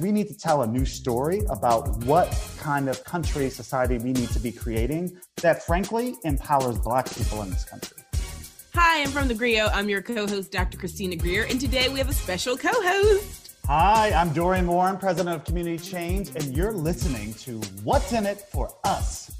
We 0.00 0.12
need 0.12 0.28
to 0.28 0.38
tell 0.38 0.62
a 0.62 0.66
new 0.66 0.84
story 0.84 1.42
about 1.50 2.04
what 2.04 2.28
kind 2.58 2.88
of 2.88 3.02
country, 3.02 3.50
society 3.50 3.98
we 3.98 4.12
need 4.12 4.28
to 4.28 4.38
be 4.38 4.52
creating 4.52 5.18
that 5.42 5.64
frankly 5.64 6.14
empowers 6.22 6.78
Black 6.78 7.12
people 7.12 7.42
in 7.42 7.50
this 7.50 7.64
country. 7.64 7.96
Hi, 8.74 9.02
I'm 9.02 9.08
from 9.08 9.26
the 9.26 9.34
Grio. 9.34 9.66
I'm 9.66 9.88
your 9.88 10.00
co 10.00 10.28
host, 10.28 10.52
Dr. 10.52 10.78
Christina 10.78 11.16
Greer, 11.16 11.46
and 11.50 11.60
today 11.60 11.88
we 11.88 11.98
have 11.98 12.08
a 12.08 12.12
special 12.12 12.56
co 12.56 12.70
host. 12.70 13.56
Hi, 13.66 14.12
I'm 14.12 14.32
Dorian 14.32 14.68
Warren, 14.68 14.98
president 14.98 15.34
of 15.34 15.44
Community 15.44 15.78
Change, 15.78 16.28
and 16.36 16.56
you're 16.56 16.72
listening 16.72 17.34
to 17.34 17.60
What's 17.82 18.12
in 18.12 18.24
It 18.24 18.38
for 18.52 18.72
Us. 18.84 19.32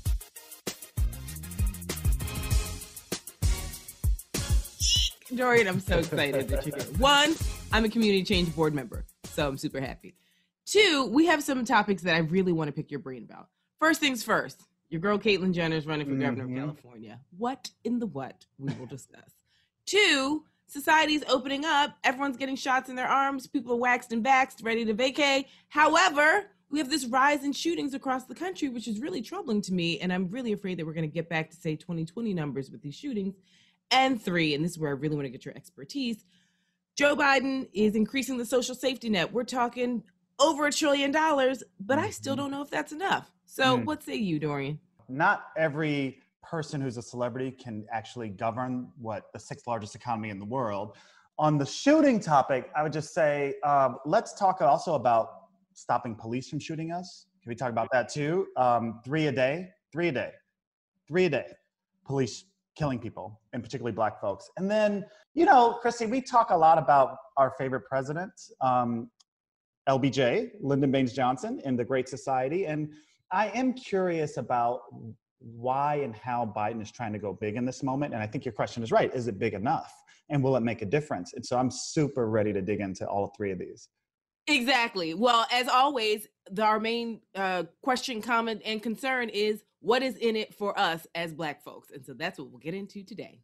Dorian, 5.32 5.68
I'm 5.68 5.79
so 5.79 5.98
excited 5.98 6.48
that 6.48 6.66
you're 6.66 6.75
here. 6.75 6.84
One, 6.96 7.36
I'm 7.70 7.84
a 7.84 7.88
Community 7.88 8.25
Change 8.25 8.52
board 8.56 8.75
member, 8.75 9.04
so 9.22 9.46
I'm 9.46 9.56
super 9.56 9.80
happy. 9.80 10.16
Two, 10.68 11.08
we 11.10 11.24
have 11.27 11.42
some 11.42 11.64
topics 11.64 12.02
that 12.02 12.14
I 12.14 12.18
really 12.18 12.52
want 12.52 12.68
to 12.68 12.72
pick 12.72 12.90
your 12.90 13.00
brain 13.00 13.24
about. 13.24 13.48
First 13.78 14.00
things 14.00 14.22
first, 14.22 14.64
your 14.91 15.00
girl 15.00 15.18
Caitlyn 15.18 15.54
Jenner 15.54 15.77
is 15.77 15.86
running 15.86 16.06
for 16.06 16.12
mm-hmm. 16.12 16.20
governor 16.20 16.44
of 16.44 16.50
mm-hmm. 16.50 16.58
California. 16.58 17.20
What 17.38 17.70
in 17.84 17.98
the 17.98 18.06
what? 18.06 18.44
We 18.58 18.74
will 18.74 18.84
discuss. 18.86 19.30
Two, 19.86 20.44
society's 20.66 21.24
opening 21.27 21.64
up. 21.64 21.96
Everyone's 22.04 22.36
getting 22.36 22.56
shots 22.56 22.91
in 22.91 22.96
their 22.96 23.08
arms. 23.08 23.46
People 23.46 23.72
are 23.72 23.78
waxed 23.78 24.12
and 24.12 24.22
baxed, 24.22 24.60
ready 24.62 24.84
to 24.84 24.92
vacay. 24.92 25.46
However, 25.68 26.50
we 26.69 26.78
have 26.78 26.91
this 26.91 27.06
rise 27.06 27.44
in 27.44 27.55
shootings 27.55 27.94
across 27.94 28.27
the 28.27 28.34
country, 28.34 28.69
which 28.69 28.88
is 28.88 29.00
really 29.00 29.22
troubling 29.22 29.62
to 29.62 29.72
me. 29.72 29.98
And 30.00 30.12
I'm 30.12 30.28
really 30.28 30.52
afraid 30.52 30.78
that 30.78 30.84
we're 30.84 30.92
going 30.92 31.08
to 31.08 31.14
get 31.14 31.30
back 31.30 31.48
to, 31.50 31.56
say, 31.56 31.77
2020 31.77 32.34
numbers 32.34 32.70
with 32.70 32.82
these 32.82 32.94
shootings. 32.94 33.36
And 33.91 34.20
three, 34.20 34.55
and 34.55 34.62
this 34.62 34.72
is 34.72 34.78
where 34.78 34.91
I 34.91 34.94
really 34.94 35.16
want 35.16 35.24
to 35.24 35.30
get 35.30 35.46
your 35.46 35.56
expertise 35.56 36.27
Joe 36.98 37.14
Biden 37.14 37.69
is 37.72 37.94
increasing 37.94 38.38
the 38.38 38.44
social 38.44 38.74
safety 38.74 39.08
net. 39.08 39.32
We're 39.32 39.44
talking 39.44 40.02
over 40.38 40.66
a 40.66 40.73
trillion 40.73 41.10
dollars, 41.10 41.62
but 41.80 41.98
I 41.98 42.11
still 42.11 42.34
mm-hmm. 42.34 42.42
don't 42.42 42.50
know 42.50 42.62
if 42.62 42.70
that's 42.70 42.92
enough. 42.92 43.31
So, 43.47 43.78
mm. 43.78 43.84
what 43.84 44.03
say 44.03 44.17
you, 44.17 44.39
Dorian? 44.39 44.78
Not 45.08 45.47
every 45.56 46.19
person 46.42 46.81
who's 46.81 46.97
a 46.97 47.03
celebrity 47.03 47.50
can 47.50 47.84
actually 47.91 48.28
govern 48.28 48.89
what 48.98 49.33
the 49.33 49.39
sixth 49.39 49.66
largest 49.66 49.94
economy 49.94 50.31
in 50.31 50.39
the 50.39 50.44
world. 50.44 50.97
On 51.39 51.59
the 51.59 51.66
shooting 51.66 52.20
topic, 52.20 52.70
I 52.77 52.83
would 52.83 52.92
just 52.92 53.14
say 53.14 53.55
um, 53.64 53.98
let's 54.05 54.34
talk 54.34 54.61
also 54.61 54.94
about 54.94 55.28
stopping 55.75 56.14
police 56.14 56.48
from 56.48 56.59
shooting 56.59 56.91
us. 56.91 57.27
Can 57.42 57.50
we 57.50 57.55
talk 57.55 57.70
about 57.70 57.89
that 57.92 58.09
too? 58.09 58.48
Um, 58.56 59.00
three 59.05 59.27
a 59.27 59.33
day, 59.33 59.69
three 59.92 60.09
a 60.09 60.12
day, 60.12 60.31
three 61.06 61.27
a 61.27 61.31
day. 61.31 61.47
Police 62.05 62.44
killing 62.77 62.98
people, 62.98 63.41
and 63.53 63.62
particularly 63.62 63.94
black 63.94 64.20
folks. 64.20 64.50
And 64.56 64.70
then, 64.70 65.05
you 65.34 65.44
know, 65.44 65.78
Christy, 65.83 66.06
we 66.06 66.20
talk 66.20 66.50
a 66.50 66.56
lot 66.56 66.78
about 66.78 67.16
our 67.36 67.53
favorite 67.59 67.83
president. 67.83 68.33
Um, 68.61 69.11
LBJ, 69.89 70.50
Lyndon 70.61 70.91
Baines 70.91 71.12
Johnson, 71.12 71.61
in 71.64 71.77
The 71.77 71.84
Great 71.84 72.08
Society. 72.08 72.67
And 72.67 72.92
I 73.33 73.48
am 73.48 73.72
curious 73.72 74.36
about 74.36 74.83
why 75.39 75.97
and 75.97 76.14
how 76.14 76.53
Biden 76.56 76.83
is 76.83 76.91
trying 76.91 77.12
to 77.12 77.19
go 77.19 77.33
big 77.33 77.56
in 77.56 77.64
this 77.64 77.83
moment. 77.83 78.12
And 78.12 78.22
I 78.22 78.27
think 78.27 78.44
your 78.44 78.53
question 78.53 78.83
is 78.83 78.92
right. 78.92 79.12
Is 79.14 79.28
it 79.28 79.39
big 79.39 79.55
enough? 79.55 79.92
And 80.28 80.42
will 80.42 80.56
it 80.56 80.61
make 80.61 80.83
a 80.83 80.86
difference? 80.86 81.33
And 81.33 81.44
so 81.44 81.56
I'm 81.56 81.70
super 81.70 82.28
ready 82.28 82.53
to 82.53 82.61
dig 82.61 82.81
into 82.81 83.06
all 83.06 83.33
three 83.36 83.50
of 83.50 83.59
these. 83.59 83.89
Exactly. 84.47 85.14
Well, 85.14 85.47
as 85.53 85.69
always, 85.69 86.27
the, 86.50 86.62
our 86.62 86.81
main 86.81 87.20
uh, 87.34 87.64
question, 87.83 88.22
comment, 88.22 88.62
and 88.64 88.83
concern 88.83 89.28
is 89.28 89.62
what 89.81 90.03
is 90.03 90.16
in 90.16 90.36
it 90.36 90.55
for 90.55 90.78
us 90.78 91.06
as 91.14 91.34
Black 91.34 91.62
folks? 91.62 91.91
And 91.91 92.05
so 92.05 92.14
that's 92.14 92.39
what 92.39 92.50
we'll 92.50 92.59
get 92.59 92.75
into 92.75 93.05
today. 93.05 93.41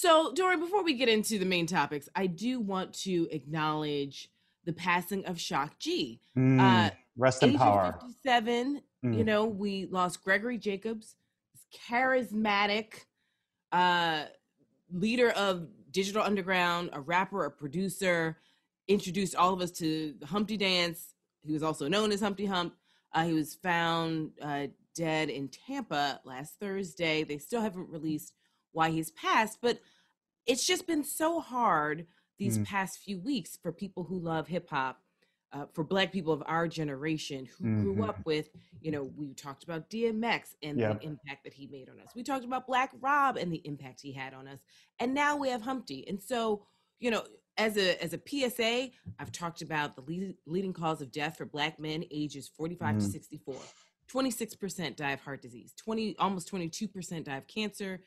So, 0.00 0.32
Dory, 0.32 0.56
before 0.56 0.82
we 0.82 0.94
get 0.94 1.10
into 1.10 1.38
the 1.38 1.44
main 1.44 1.66
topics, 1.66 2.08
I 2.16 2.26
do 2.26 2.58
want 2.58 2.94
to 3.00 3.28
acknowledge 3.30 4.30
the 4.64 4.72
passing 4.72 5.26
of 5.26 5.38
Shock 5.38 5.78
G. 5.78 6.22
Mm, 6.34 6.58
uh, 6.58 6.90
rest 7.18 7.42
in 7.42 7.58
power. 7.58 7.98
57, 8.00 8.80
mm. 9.04 9.18
you 9.18 9.24
know, 9.24 9.44
we 9.44 9.84
lost 9.84 10.24
Gregory 10.24 10.56
Jacobs, 10.56 11.16
charismatic 11.86 13.04
uh, 13.72 14.24
leader 14.90 15.32
of 15.32 15.68
Digital 15.90 16.22
Underground, 16.22 16.88
a 16.94 17.00
rapper, 17.02 17.44
a 17.44 17.50
producer, 17.50 18.38
introduced 18.88 19.36
all 19.36 19.52
of 19.52 19.60
us 19.60 19.70
to 19.72 20.14
the 20.18 20.24
Humpty 20.24 20.56
Dance. 20.56 21.12
He 21.46 21.52
was 21.52 21.62
also 21.62 21.88
known 21.88 22.10
as 22.10 22.22
Humpty 22.22 22.46
Hump. 22.46 22.74
Uh, 23.12 23.26
he 23.26 23.34
was 23.34 23.54
found 23.56 24.30
uh, 24.40 24.68
dead 24.94 25.28
in 25.28 25.48
Tampa 25.48 26.22
last 26.24 26.54
Thursday. 26.58 27.22
They 27.22 27.36
still 27.36 27.60
haven't 27.60 27.90
released 27.90 28.32
why 28.72 28.90
he's 28.90 29.10
passed, 29.10 29.58
but 29.60 29.80
it's 30.46 30.66
just 30.66 30.86
been 30.86 31.04
so 31.04 31.40
hard 31.40 32.06
these 32.38 32.58
mm. 32.58 32.64
past 32.64 32.98
few 32.98 33.18
weeks 33.18 33.58
for 33.62 33.72
people 33.72 34.04
who 34.04 34.18
love 34.18 34.48
hip 34.48 34.68
hop. 34.68 35.00
Uh, 35.52 35.64
for 35.72 35.82
black 35.82 36.12
people 36.12 36.32
of 36.32 36.44
our 36.46 36.68
generation 36.68 37.44
who 37.44 37.64
mm-hmm. 37.64 37.82
grew 37.82 38.04
up 38.04 38.24
with, 38.24 38.50
you 38.80 38.92
know, 38.92 39.10
we 39.16 39.34
talked 39.34 39.64
about 39.64 39.90
DMX 39.90 40.54
and 40.62 40.78
yep. 40.78 41.00
the 41.00 41.04
impact 41.04 41.42
that 41.42 41.52
he 41.52 41.66
made 41.66 41.88
on 41.88 41.98
us. 41.98 42.12
We 42.14 42.22
talked 42.22 42.44
about 42.44 42.68
Black 42.68 42.92
Rob 43.00 43.36
and 43.36 43.52
the 43.52 43.60
impact 43.64 44.00
he 44.00 44.12
had 44.12 44.32
on 44.32 44.46
us. 44.46 44.60
And 45.00 45.12
now 45.12 45.36
we 45.36 45.48
have 45.48 45.60
Humpty. 45.60 46.06
And 46.06 46.22
so, 46.22 46.62
you 47.00 47.10
know, 47.10 47.24
as 47.60 47.76
a 47.76 48.02
as 48.02 48.14
a 48.14 48.20
PSA, 48.24 48.90
I've 49.18 49.32
talked 49.32 49.60
about 49.60 49.96
the 49.96 50.02
lead, 50.02 50.34
leading 50.46 50.72
cause 50.72 51.02
of 51.02 51.12
death 51.12 51.36
for 51.36 51.44
black 51.44 51.78
men 51.80 52.04
ages 52.10 52.48
45 52.48 52.94
mm. 52.94 52.98
to 52.98 53.04
64. 53.04 53.56
26% 54.12 54.96
die 54.96 55.12
of 55.12 55.20
heart 55.20 55.40
disease, 55.40 55.72
20 55.76 56.16
almost 56.18 56.50
22% 56.50 57.24
die 57.24 57.36
of 57.36 57.46
cancer, 57.46 58.00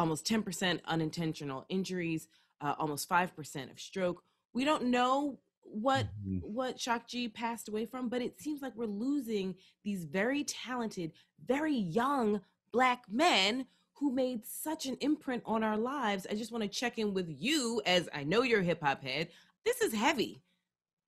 almost 0.00 0.24
10% 0.26 0.80
unintentional 0.86 1.66
injuries, 1.68 2.26
uh, 2.62 2.74
almost 2.78 3.06
5% 3.06 3.70
of 3.70 3.78
stroke. 3.78 4.22
We 4.54 4.64
don't 4.64 4.84
know 4.84 5.38
what 5.62 6.06
mm-hmm. 6.26 6.38
what 6.38 6.80
Shock 6.80 7.06
G 7.06 7.28
passed 7.28 7.68
away 7.68 7.84
from, 7.84 8.08
but 8.08 8.22
it 8.22 8.40
seems 8.40 8.62
like 8.62 8.74
we're 8.74 8.86
losing 8.86 9.54
these 9.84 10.04
very 10.04 10.42
talented, 10.44 11.12
very 11.46 11.76
young 11.76 12.40
black 12.72 13.04
men 13.10 13.66
who 13.92 14.10
made 14.10 14.46
such 14.46 14.86
an 14.86 14.96
imprint 15.00 15.42
on 15.44 15.62
our 15.62 15.76
lives. 15.76 16.26
I 16.30 16.34
just 16.34 16.50
want 16.50 16.62
to 16.62 16.68
check 16.68 16.98
in 16.98 17.12
with 17.12 17.28
you 17.28 17.82
as 17.84 18.08
I 18.14 18.24
know 18.24 18.42
you're 18.42 18.60
a 18.60 18.64
hip 18.64 18.80
hop 18.82 19.02
head. 19.02 19.28
This 19.66 19.82
is 19.82 19.92
heavy. 19.92 20.40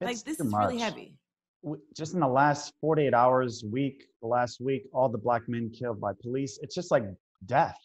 It's 0.00 0.06
like 0.06 0.24
this 0.24 0.38
is 0.38 0.52
much. 0.52 0.66
really 0.66 0.78
heavy. 0.78 1.16
Just 1.96 2.12
in 2.12 2.20
the 2.20 2.28
last 2.28 2.74
48 2.82 3.14
hours, 3.14 3.64
week, 3.64 4.04
the 4.20 4.28
last 4.28 4.60
week, 4.60 4.82
all 4.92 5.08
the 5.08 5.16
black 5.16 5.48
men 5.48 5.70
killed 5.70 5.98
by 5.98 6.12
police. 6.20 6.58
It's 6.60 6.74
just 6.74 6.90
like 6.90 7.04
death 7.46 7.78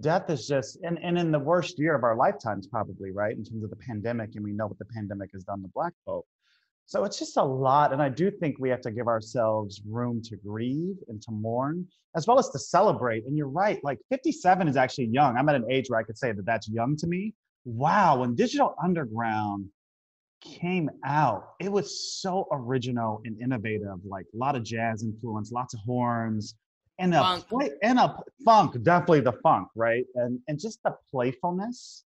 death 0.00 0.28
is 0.30 0.46
just 0.46 0.78
and, 0.82 0.98
and 1.02 1.18
in 1.18 1.30
the 1.30 1.38
worst 1.38 1.78
year 1.78 1.94
of 1.94 2.04
our 2.04 2.16
lifetimes 2.16 2.66
probably 2.66 3.10
right 3.10 3.36
in 3.36 3.44
terms 3.44 3.64
of 3.64 3.70
the 3.70 3.76
pandemic 3.76 4.30
and 4.34 4.44
we 4.44 4.52
know 4.52 4.66
what 4.66 4.78
the 4.78 4.84
pandemic 4.86 5.30
has 5.32 5.44
done 5.44 5.62
to 5.62 5.68
black 5.68 5.92
folk. 6.04 6.26
So 6.88 7.04
it's 7.04 7.18
just 7.18 7.36
a 7.36 7.42
lot 7.42 7.92
and 7.92 8.02
i 8.02 8.08
do 8.08 8.30
think 8.30 8.56
we 8.58 8.68
have 8.68 8.82
to 8.82 8.90
give 8.90 9.08
ourselves 9.08 9.80
room 9.88 10.22
to 10.22 10.36
grieve 10.36 10.96
and 11.08 11.20
to 11.22 11.30
mourn 11.32 11.86
as 12.14 12.26
well 12.26 12.38
as 12.38 12.50
to 12.50 12.58
celebrate. 12.58 13.24
And 13.26 13.36
you're 13.36 13.48
right 13.48 13.82
like 13.82 13.98
57 14.10 14.68
is 14.68 14.76
actually 14.76 15.06
young. 15.06 15.36
I'm 15.36 15.48
at 15.48 15.54
an 15.54 15.70
age 15.70 15.86
where 15.88 15.98
i 15.98 16.02
could 16.02 16.18
say 16.18 16.32
that 16.32 16.44
that's 16.44 16.68
young 16.68 16.96
to 16.98 17.06
me. 17.06 17.34
Wow 17.64 18.20
when 18.20 18.34
digital 18.34 18.74
underground 18.82 19.66
came 20.42 20.90
out 21.04 21.54
it 21.58 21.72
was 21.72 22.20
so 22.20 22.46
original 22.52 23.22
and 23.24 23.40
innovative 23.40 23.98
like 24.04 24.26
a 24.34 24.36
lot 24.36 24.54
of 24.54 24.62
jazz 24.62 25.02
influence 25.02 25.50
lots 25.50 25.72
of 25.72 25.80
horns 25.80 26.54
and 26.98 27.14
a 27.14 27.20
funk. 27.20 27.48
play 27.48 27.70
and 27.82 27.98
a 27.98 28.16
funk, 28.44 28.82
definitely 28.82 29.20
the 29.20 29.32
funk, 29.32 29.68
right? 29.74 30.04
And 30.14 30.40
and 30.48 30.58
just 30.58 30.82
the 30.82 30.96
playfulness 31.10 32.04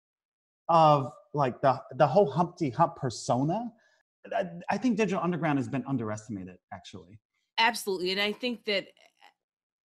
of 0.69 1.13
like 1.35 1.61
the 1.61 1.81
the 1.97 2.07
whole 2.07 2.31
Humpty 2.31 2.71
Hump 2.71 2.97
persona. 2.97 3.71
I, 4.35 4.45
I 4.69 4.79
think 4.79 4.97
Digital 4.97 5.23
Underground 5.23 5.59
has 5.59 5.69
been 5.69 5.85
underestimated, 5.87 6.57
actually. 6.73 7.19
Absolutely, 7.59 8.13
and 8.13 8.21
I 8.21 8.33
think 8.33 8.65
that 8.67 8.85
uh, 8.85 9.27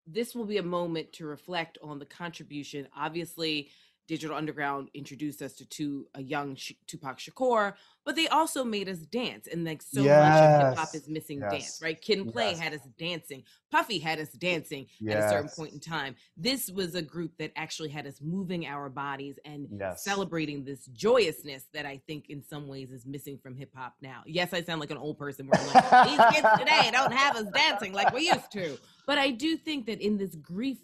this 0.07 0.33
will 0.33 0.45
be 0.45 0.57
a 0.57 0.63
moment 0.63 1.13
to 1.13 1.25
reflect 1.25 1.77
on 1.81 1.99
the 1.99 2.05
contribution. 2.05 2.87
Obviously, 2.95 3.69
Digital 4.09 4.35
Underground 4.35 4.89
introduced 4.95 5.43
us 5.43 5.53
to, 5.53 5.65
to 5.65 6.07
a 6.15 6.23
young 6.23 6.55
Sh- 6.55 6.71
Tupac 6.87 7.19
Shakur, 7.19 7.75
but 8.03 8.15
they 8.15 8.27
also 8.27 8.63
made 8.63 8.89
us 8.89 8.97
dance. 8.97 9.47
And 9.47 9.63
like 9.63 9.83
so 9.83 10.01
yes. 10.01 10.33
much 10.33 10.41
of 10.41 10.67
hip 10.69 10.77
hop 10.79 10.95
is 10.95 11.07
missing 11.07 11.41
yes. 11.41 11.51
dance, 11.51 11.79
right? 11.79 12.01
Kid 12.01 12.17
and 12.17 12.33
Play 12.33 12.49
yes. 12.49 12.59
had 12.59 12.73
us 12.73 12.81
dancing. 12.97 13.43
Puffy 13.69 13.99
had 13.99 14.19
us 14.19 14.31
dancing 14.31 14.87
at 15.07 15.17
a 15.17 15.29
certain 15.29 15.49
point 15.55 15.73
in 15.73 15.79
time. 15.79 16.15
This 16.35 16.71
was 16.71 16.95
a 16.95 17.03
group 17.03 17.37
that 17.37 17.51
actually 17.55 17.89
had 17.89 18.07
us 18.07 18.19
moving 18.19 18.65
our 18.65 18.89
bodies 18.89 19.37
and 19.45 19.79
celebrating 19.97 20.65
this 20.65 20.87
joyousness 20.87 21.65
that 21.75 21.85
I 21.85 22.01
think 22.07 22.31
in 22.31 22.41
some 22.41 22.67
ways 22.67 22.91
is 22.91 23.05
missing 23.05 23.37
from 23.37 23.55
hip 23.55 23.69
hop 23.75 23.93
now. 24.01 24.23
Yes, 24.25 24.53
I 24.53 24.63
sound 24.63 24.79
like 24.79 24.89
an 24.89 24.97
old 24.97 25.19
person 25.19 25.45
where 25.45 25.61
I'm 25.61 25.67
like, 25.67 26.07
these 26.07 26.41
kids 26.41 26.47
today 26.57 26.89
don't 26.91 27.13
have 27.13 27.35
us 27.35 27.45
dancing 27.53 27.93
like 27.93 28.11
we 28.11 28.25
used 28.25 28.51
to. 28.53 28.79
But 29.05 29.19
I 29.19 29.29
do 29.29 29.55
think 29.55 29.85
that 29.85 30.01
in 30.01 30.17
this 30.17 30.33
grief 30.33 30.79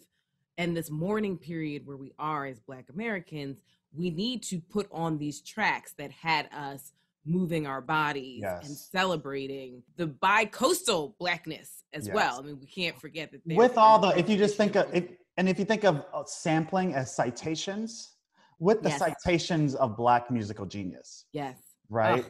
and 0.58 0.76
this 0.76 0.90
mourning 0.90 1.38
period 1.38 1.86
where 1.86 1.98
we 1.98 2.14
are 2.18 2.46
as 2.46 2.60
Black 2.60 2.86
Americans, 2.94 3.60
we 3.94 4.10
need 4.10 4.44
to 4.44 4.60
put 4.60 4.88
on 4.92 5.18
these 5.18 5.42
tracks 5.42 5.94
that 5.98 6.12
had 6.12 6.50
us 6.54 6.94
moving 7.26 7.66
our 7.66 7.82
bodies 7.82 8.42
yes. 8.42 8.68
and 8.68 8.78
celebrating 8.78 9.82
the 9.98 10.06
bi-coastal 10.06 11.16
blackness 11.20 11.84
as 11.94 12.08
yes. 12.08 12.16
well. 12.16 12.40
I 12.40 12.42
mean, 12.44 12.60
we 12.60 12.68
can't 12.68 13.00
forget 13.00 13.32
that 13.32 13.42
with 13.46 13.78
all 13.78 13.98
the 14.00 14.10
if 14.10 14.30
you 14.30 14.38
just 14.38 14.58
think 14.58 14.76
of 14.76 14.94
And 15.38 15.50
if 15.50 15.60
you 15.60 15.66
think 15.66 15.84
of 15.84 16.06
uh, 16.14 16.24
sampling 16.26 16.94
as 16.94 17.14
citations, 17.14 18.16
with 18.60 18.82
the 18.82 18.90
yes. 18.90 19.00
citations 19.00 19.76
of 19.76 19.98
Black 19.98 20.32
musical 20.32 20.66
genius. 20.66 21.26
Yes. 21.34 21.58
Right. 21.90 22.26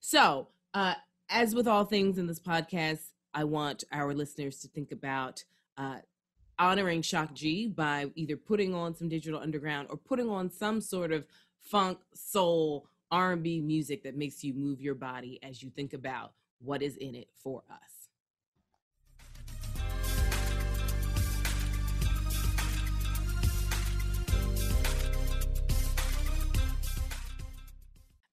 So, 0.00 0.48
uh, 0.74 0.94
as 1.28 1.54
with 1.54 1.66
all 1.66 1.84
things 1.84 2.18
in 2.18 2.26
this 2.26 2.40
podcast, 2.40 3.10
I 3.34 3.44
want 3.44 3.84
our 3.92 4.14
listeners 4.14 4.58
to 4.60 4.68
think 4.68 4.92
about 4.92 5.44
uh, 5.76 5.98
honoring 6.60 7.00
Shock 7.00 7.32
G 7.32 7.66
by 7.66 8.10
either 8.14 8.36
putting 8.36 8.74
on 8.74 8.94
some 8.94 9.08
digital 9.08 9.40
underground 9.40 9.88
or 9.90 9.96
putting 9.96 10.28
on 10.28 10.50
some 10.50 10.82
sort 10.82 11.10
of 11.10 11.26
funk, 11.58 11.98
soul, 12.14 12.86
R&B 13.10 13.62
music 13.62 14.04
that 14.04 14.14
makes 14.16 14.44
you 14.44 14.52
move 14.52 14.80
your 14.80 14.94
body 14.94 15.40
as 15.42 15.62
you 15.62 15.70
think 15.70 15.94
about 15.94 16.32
what 16.60 16.82
is 16.82 16.96
in 16.98 17.14
it 17.14 17.28
for 17.42 17.62
us. 17.70 17.78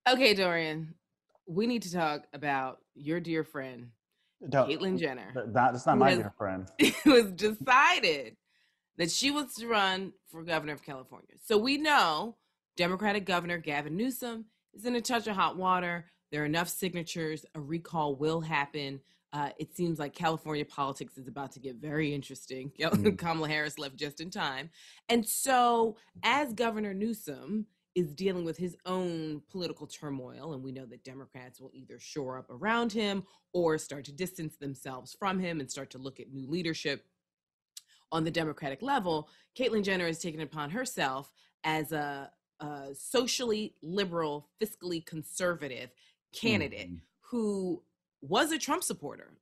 Okay, 0.09 0.33
Dorian, 0.33 0.93
we 1.47 1.65
need 1.65 1.81
to 1.83 1.91
talk 1.91 2.27
about 2.33 2.79
your 2.93 3.19
dear 3.19 3.43
friend, 3.43 3.89
Don't, 4.49 4.69
Caitlyn 4.69 4.99
Jenner. 4.99 5.31
That, 5.33 5.53
that's 5.53 5.85
not 5.85 5.97
my 5.97 6.23
friend. 6.37 6.67
It 6.79 7.05
was 7.05 7.31
decided 7.31 8.37
that 8.97 9.11
she 9.11 9.31
wants 9.31 9.55
to 9.55 9.67
run 9.67 10.13
for 10.29 10.43
governor 10.43 10.73
of 10.73 10.83
California. 10.83 11.35
So 11.43 11.57
we 11.57 11.77
know 11.77 12.35
Democratic 12.75 13.25
Governor 13.25 13.57
Gavin 13.57 13.97
Newsom 13.97 14.45
is 14.73 14.85
in 14.85 14.95
a 14.95 15.01
touch 15.01 15.27
of 15.27 15.35
hot 15.35 15.57
water. 15.57 16.05
There 16.31 16.43
are 16.43 16.45
enough 16.45 16.69
signatures. 16.69 17.45
A 17.55 17.59
recall 17.59 18.15
will 18.15 18.41
happen. 18.41 19.01
Uh, 19.33 19.49
it 19.59 19.75
seems 19.75 19.99
like 19.99 20.13
California 20.13 20.65
politics 20.65 21.17
is 21.17 21.27
about 21.27 21.51
to 21.53 21.59
get 21.59 21.75
very 21.75 22.13
interesting. 22.13 22.71
Mm. 22.79 23.17
Kamala 23.17 23.47
Harris 23.47 23.77
left 23.77 23.95
just 23.95 24.21
in 24.21 24.29
time. 24.29 24.69
And 25.09 25.27
so, 25.27 25.97
as 26.23 26.53
Governor 26.53 26.93
Newsom, 26.93 27.65
is 27.97 28.13
dealing 28.13 28.45
with 28.45 28.57
his 28.57 28.77
own 28.85 29.41
political 29.49 29.87
turmoil. 29.87 30.53
And 30.53 30.63
we 30.63 30.71
know 30.71 30.85
that 30.85 31.03
Democrats 31.03 31.59
will 31.59 31.71
either 31.73 31.99
shore 31.99 32.37
up 32.37 32.45
around 32.51 32.93
him 32.93 33.23
or 33.53 33.79
start 33.79 34.05
to 34.05 34.11
distance 34.11 34.55
themselves 34.55 35.15
from 35.17 35.39
him 35.39 35.59
and 35.59 35.69
start 35.69 35.89
to 35.89 35.97
look 35.97 36.19
at 36.19 36.31
new 36.31 36.47
leadership 36.47 37.03
on 38.11 38.23
the 38.23 38.29
Democratic 38.29 38.83
level. 38.83 39.29
Caitlyn 39.57 39.83
Jenner 39.83 40.05
has 40.05 40.19
taken 40.19 40.41
upon 40.41 40.69
herself 40.69 41.33
as 41.63 41.91
a, 41.91 42.29
a 42.59 42.89
socially 42.93 43.73
liberal, 43.81 44.47
fiscally 44.61 45.03
conservative 45.03 45.89
candidate 46.31 46.91
mm-hmm. 46.91 47.05
who 47.31 47.81
was 48.21 48.51
a 48.51 48.59
Trump 48.59 48.83
supporter, 48.83 49.33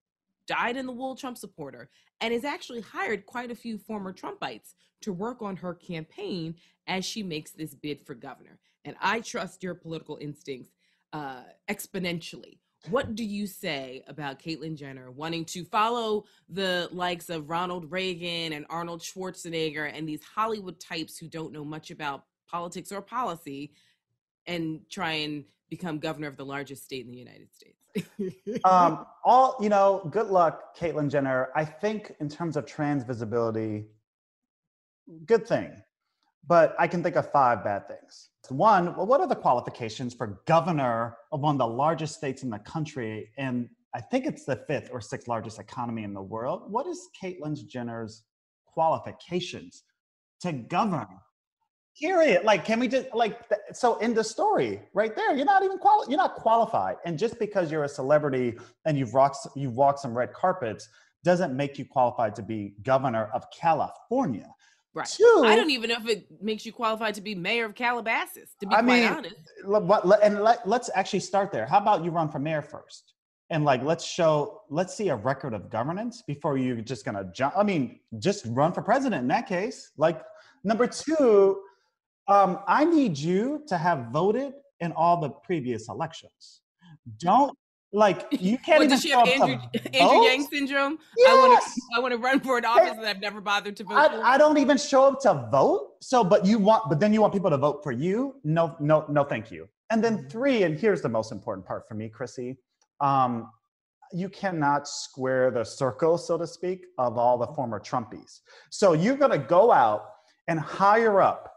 dyed 0.48 0.78
in 0.78 0.86
the 0.86 0.92
wool 0.92 1.16
Trump 1.16 1.38
supporter, 1.38 1.90
and 2.22 2.34
has 2.34 2.46
actually 2.46 2.82
hired 2.82 3.26
quite 3.26 3.52
a 3.52 3.56
few 3.56 3.78
former 3.78 4.14
Trumpites 4.14 4.74
to 5.02 5.14
work 5.14 5.42
on 5.42 5.56
her 5.58 5.74
campaign 5.74 6.56
as 6.88 7.06
she 7.06 7.24
makes 7.24 7.52
this 7.52 7.74
bid 7.74 8.06
for 8.06 8.16
governor. 8.16 8.60
And 8.86 8.96
I 9.02 9.20
trust 9.20 9.64
your 9.64 9.76
political 9.76 10.18
instincts 10.22 10.72
uh, 11.14 11.44
exponentially. 11.70 12.60
What 12.90 13.16
do 13.16 13.24
you 13.24 13.48
say 13.48 14.04
about 14.08 14.40
Caitlyn 14.40 14.76
Jenner 14.76 15.10
wanting 15.10 15.46
to 15.46 15.66
follow 15.66 16.26
the 16.50 16.88
likes 16.92 17.30
of 17.30 17.50
Ronald 17.50 17.92
Reagan 17.92 18.54
and 18.54 18.66
Arnold 18.70 19.02
Schwarzenegger 19.02 19.92
and 19.92 20.08
these 20.08 20.24
Hollywood 20.24 20.80
types 20.80 21.18
who 21.18 21.28
don't 21.28 21.52
know 21.52 21.66
much 21.66 21.90
about 21.90 22.26
politics 22.48 22.92
or 22.92 23.02
policy 23.02 23.72
and 24.46 24.82
try 24.90 25.14
and 25.14 25.46
become 25.70 25.98
governor 25.98 26.28
of 26.28 26.38
the 26.38 26.46
largest 26.46 26.84
state 26.84 27.06
in 27.06 27.12
the 27.12 27.18
United 27.18 27.52
States? 27.54 27.85
Um, 28.64 29.06
all 29.24 29.56
you 29.60 29.70
know, 29.70 30.08
good 30.12 30.28
luck, 30.28 30.76
Caitlyn 30.78 31.10
Jenner. 31.10 31.50
I 31.56 31.66
think 31.66 32.14
in 32.20 32.30
terms 32.30 32.58
of 32.58 32.66
trans 32.66 33.04
visibility, 33.04 33.86
good 35.26 35.48
thing. 35.48 35.82
But 36.48 36.76
I 36.78 36.88
can 36.88 37.02
think 37.02 37.16
of 37.16 37.32
five 37.32 37.64
bad 37.64 37.88
things. 37.88 38.30
One, 38.50 38.96
well, 38.96 39.08
what 39.08 39.20
are 39.20 39.28
the 39.28 39.36
qualifications 39.36 40.14
for 40.14 40.42
governor 40.46 41.18
of 41.32 41.40
one 41.40 41.56
of 41.56 41.60
the 41.60 41.68
largest 41.68 42.16
states 42.16 42.44
in 42.44 42.52
the 42.52 42.60
country? 42.60 43.32
And 43.38 43.68
I 43.96 44.02
think 44.02 44.28
it's 44.28 44.46
the 44.46 44.58
fifth 44.68 44.90
or 44.92 45.02
sixth 45.02 45.28
largest 45.28 45.58
economy 45.60 46.04
in 46.04 46.14
the 46.14 46.22
world. 46.22 46.72
What 46.72 46.86
is 46.86 47.10
Caitlyn 47.20 47.56
Jenner's 47.68 48.24
qualifications 48.68 49.84
to 50.42 50.52
govern? 50.52 51.08
Period. 52.00 52.44
Like, 52.44 52.66
can 52.66 52.80
we 52.80 52.88
just 52.88 53.08
like 53.14 53.40
so 53.74 53.98
in 54.00 54.14
the 54.14 54.24
story 54.24 54.82
right 54.94 55.16
there? 55.16 55.36
You're 55.36 55.46
not 55.46 55.64
even 55.64 55.78
quali- 55.78 56.08
You're 56.10 56.18
not 56.18 56.36
qualified, 56.36 56.98
and 57.06 57.18
just 57.18 57.40
because 57.40 57.72
you're 57.72 57.86
a 57.86 57.90
celebrity 57.90 58.58
and 58.86 58.98
you've 58.98 59.14
walked 59.14 59.48
you've 59.56 59.78
walked 59.78 60.00
some 60.00 60.16
red 60.18 60.34
carpets 60.34 60.90
doesn't 61.24 61.56
make 61.56 61.80
you 61.80 61.86
qualified 61.86 62.36
to 62.36 62.44
be 62.44 62.74
governor 62.84 63.30
of 63.34 63.46
California. 63.52 64.54
Right. 64.94 65.08
Two, 65.08 65.44
I 65.46 65.58
don't 65.58 65.72
even 65.72 65.90
know 65.90 65.98
if 65.98 66.08
it 66.08 66.28
makes 66.42 66.66
you 66.66 66.72
qualified 66.72 67.16
to 67.16 67.22
be 67.22 67.36
mayor 67.36 67.66
of 67.66 67.76
Calabasas, 67.76 68.56
to 68.62 68.68
be 68.68 68.74
I 68.74 68.82
quite 68.82 68.86
mean, 68.86 69.12
honest. 69.12 69.36
What, 69.66 70.24
and 70.24 70.42
let, 70.42 70.66
let's 70.66 70.90
actually 70.96 71.20
start 71.20 71.52
there. 71.52 71.66
How 71.66 71.80
about 71.80 72.06
you 72.06 72.12
run 72.12 72.30
for 72.30 72.40
mayor 72.40 72.62
first? 72.62 73.14
And 73.50 73.66
like, 73.66 73.84
let's 73.84 74.06
show, 74.06 74.62
let's 74.70 74.96
see 74.96 75.10
a 75.10 75.16
record 75.18 75.54
of 75.54 75.70
governance 75.70 76.24
before 76.26 76.58
you're 76.58 76.78
just 76.78 77.04
gonna 77.04 77.30
jump. 77.34 77.56
I 77.58 77.64
mean, 77.64 78.00
just 78.20 78.46
run 78.48 78.72
for 78.72 78.82
president 78.82 79.22
in 79.22 79.28
that 79.28 79.48
case. 79.48 79.92
Like, 79.98 80.22
number 80.64 80.88
two, 80.88 81.62
um, 82.28 82.60
I 82.68 82.86
need 82.86 83.18
you 83.18 83.64
to 83.68 83.78
have 83.78 84.08
voted 84.12 84.54
in 84.80 84.92
all 84.94 85.20
the 85.20 85.30
previous 85.30 85.90
elections. 85.90 86.62
Don't 87.20 87.56
like 87.94 88.26
you 88.32 88.58
can't 88.58 88.84
even. 88.84 88.90
Does 88.90 89.02
she 89.02 89.12
have 89.12 89.28
Andrew, 89.28 89.58
Andrew 89.94 90.24
Yang 90.24 90.48
syndrome? 90.52 91.00
Yes. 91.18 91.80
I 91.96 92.00
want 92.00 92.14
to. 92.14 92.18
Run 92.18 92.40
for 92.40 92.58
an 92.58 92.66
office 92.66 92.96
that 92.96 93.06
I've 93.06 93.22
never 93.22 93.42
bothered 93.42 93.76
to 93.78 93.84
vote 93.84 93.96
I, 93.96 94.10
for. 94.10 94.24
I 94.24 94.38
don't 94.38 94.58
even 94.58 94.78
show 94.78 95.06
up 95.06 95.22
to 95.22 95.48
vote. 95.52 95.96
So, 96.02 96.24
but 96.24 96.46
you 96.46 96.58
want, 96.58 96.90
but 96.90 97.00
then 97.00 97.14
you 97.14 97.22
want 97.22 97.34
people 97.34 97.50
to 97.50 97.58
vote 97.58 97.84
for 97.84 97.92
you? 97.92 98.36
No, 98.44 98.76
no, 98.80 99.06
no, 99.10 99.24
thank 99.24 99.52
you. 99.52 99.68
And 99.90 100.04
then 100.04 100.18
mm-hmm. 100.18 100.28
three, 100.28 100.64
and 100.64 100.80
here's 100.80 101.02
the 101.02 101.10
most 101.10 101.32
important 101.32 101.66
part 101.66 101.88
for 101.88 101.94
me, 101.94 102.10
Chrissy. 102.10 102.58
Um, 103.02 103.52
you 104.12 104.30
cannot 104.30 104.88
square 104.88 105.52
the 105.52 105.64
circle, 105.64 106.18
so 106.18 106.38
to 106.38 106.48
speak, 106.48 106.86
of 106.98 107.18
all 107.18 107.38
the 107.38 107.48
former 107.48 107.80
Trumpies. 107.80 108.40
So 108.70 108.94
you're 108.94 109.18
going 109.18 109.32
to 109.32 109.46
go 109.46 109.72
out 109.72 110.06
and 110.48 110.60
hire 110.60 111.22
up 111.22 111.55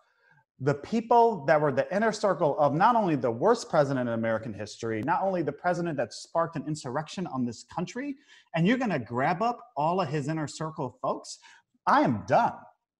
the 0.60 0.74
people 0.74 1.44
that 1.46 1.60
were 1.60 1.70
the 1.70 1.92
inner 1.94 2.10
circle 2.10 2.58
of 2.58 2.74
not 2.74 2.96
only 2.96 3.14
the 3.14 3.30
worst 3.30 3.70
president 3.70 4.08
in 4.08 4.14
American 4.14 4.52
history, 4.52 5.02
not 5.02 5.22
only 5.22 5.42
the 5.42 5.52
president 5.52 5.96
that 5.96 6.12
sparked 6.12 6.56
an 6.56 6.64
insurrection 6.66 7.28
on 7.28 7.44
this 7.44 7.64
country, 7.72 8.16
and 8.54 8.66
you're 8.66 8.78
going 8.78 8.90
to 8.90 8.98
grab 8.98 9.40
up 9.40 9.60
all 9.76 10.00
of 10.00 10.08
his 10.08 10.26
inner 10.26 10.48
circle 10.48 10.98
folks, 11.00 11.38
I 11.86 12.02
am 12.02 12.24
done. 12.26 12.54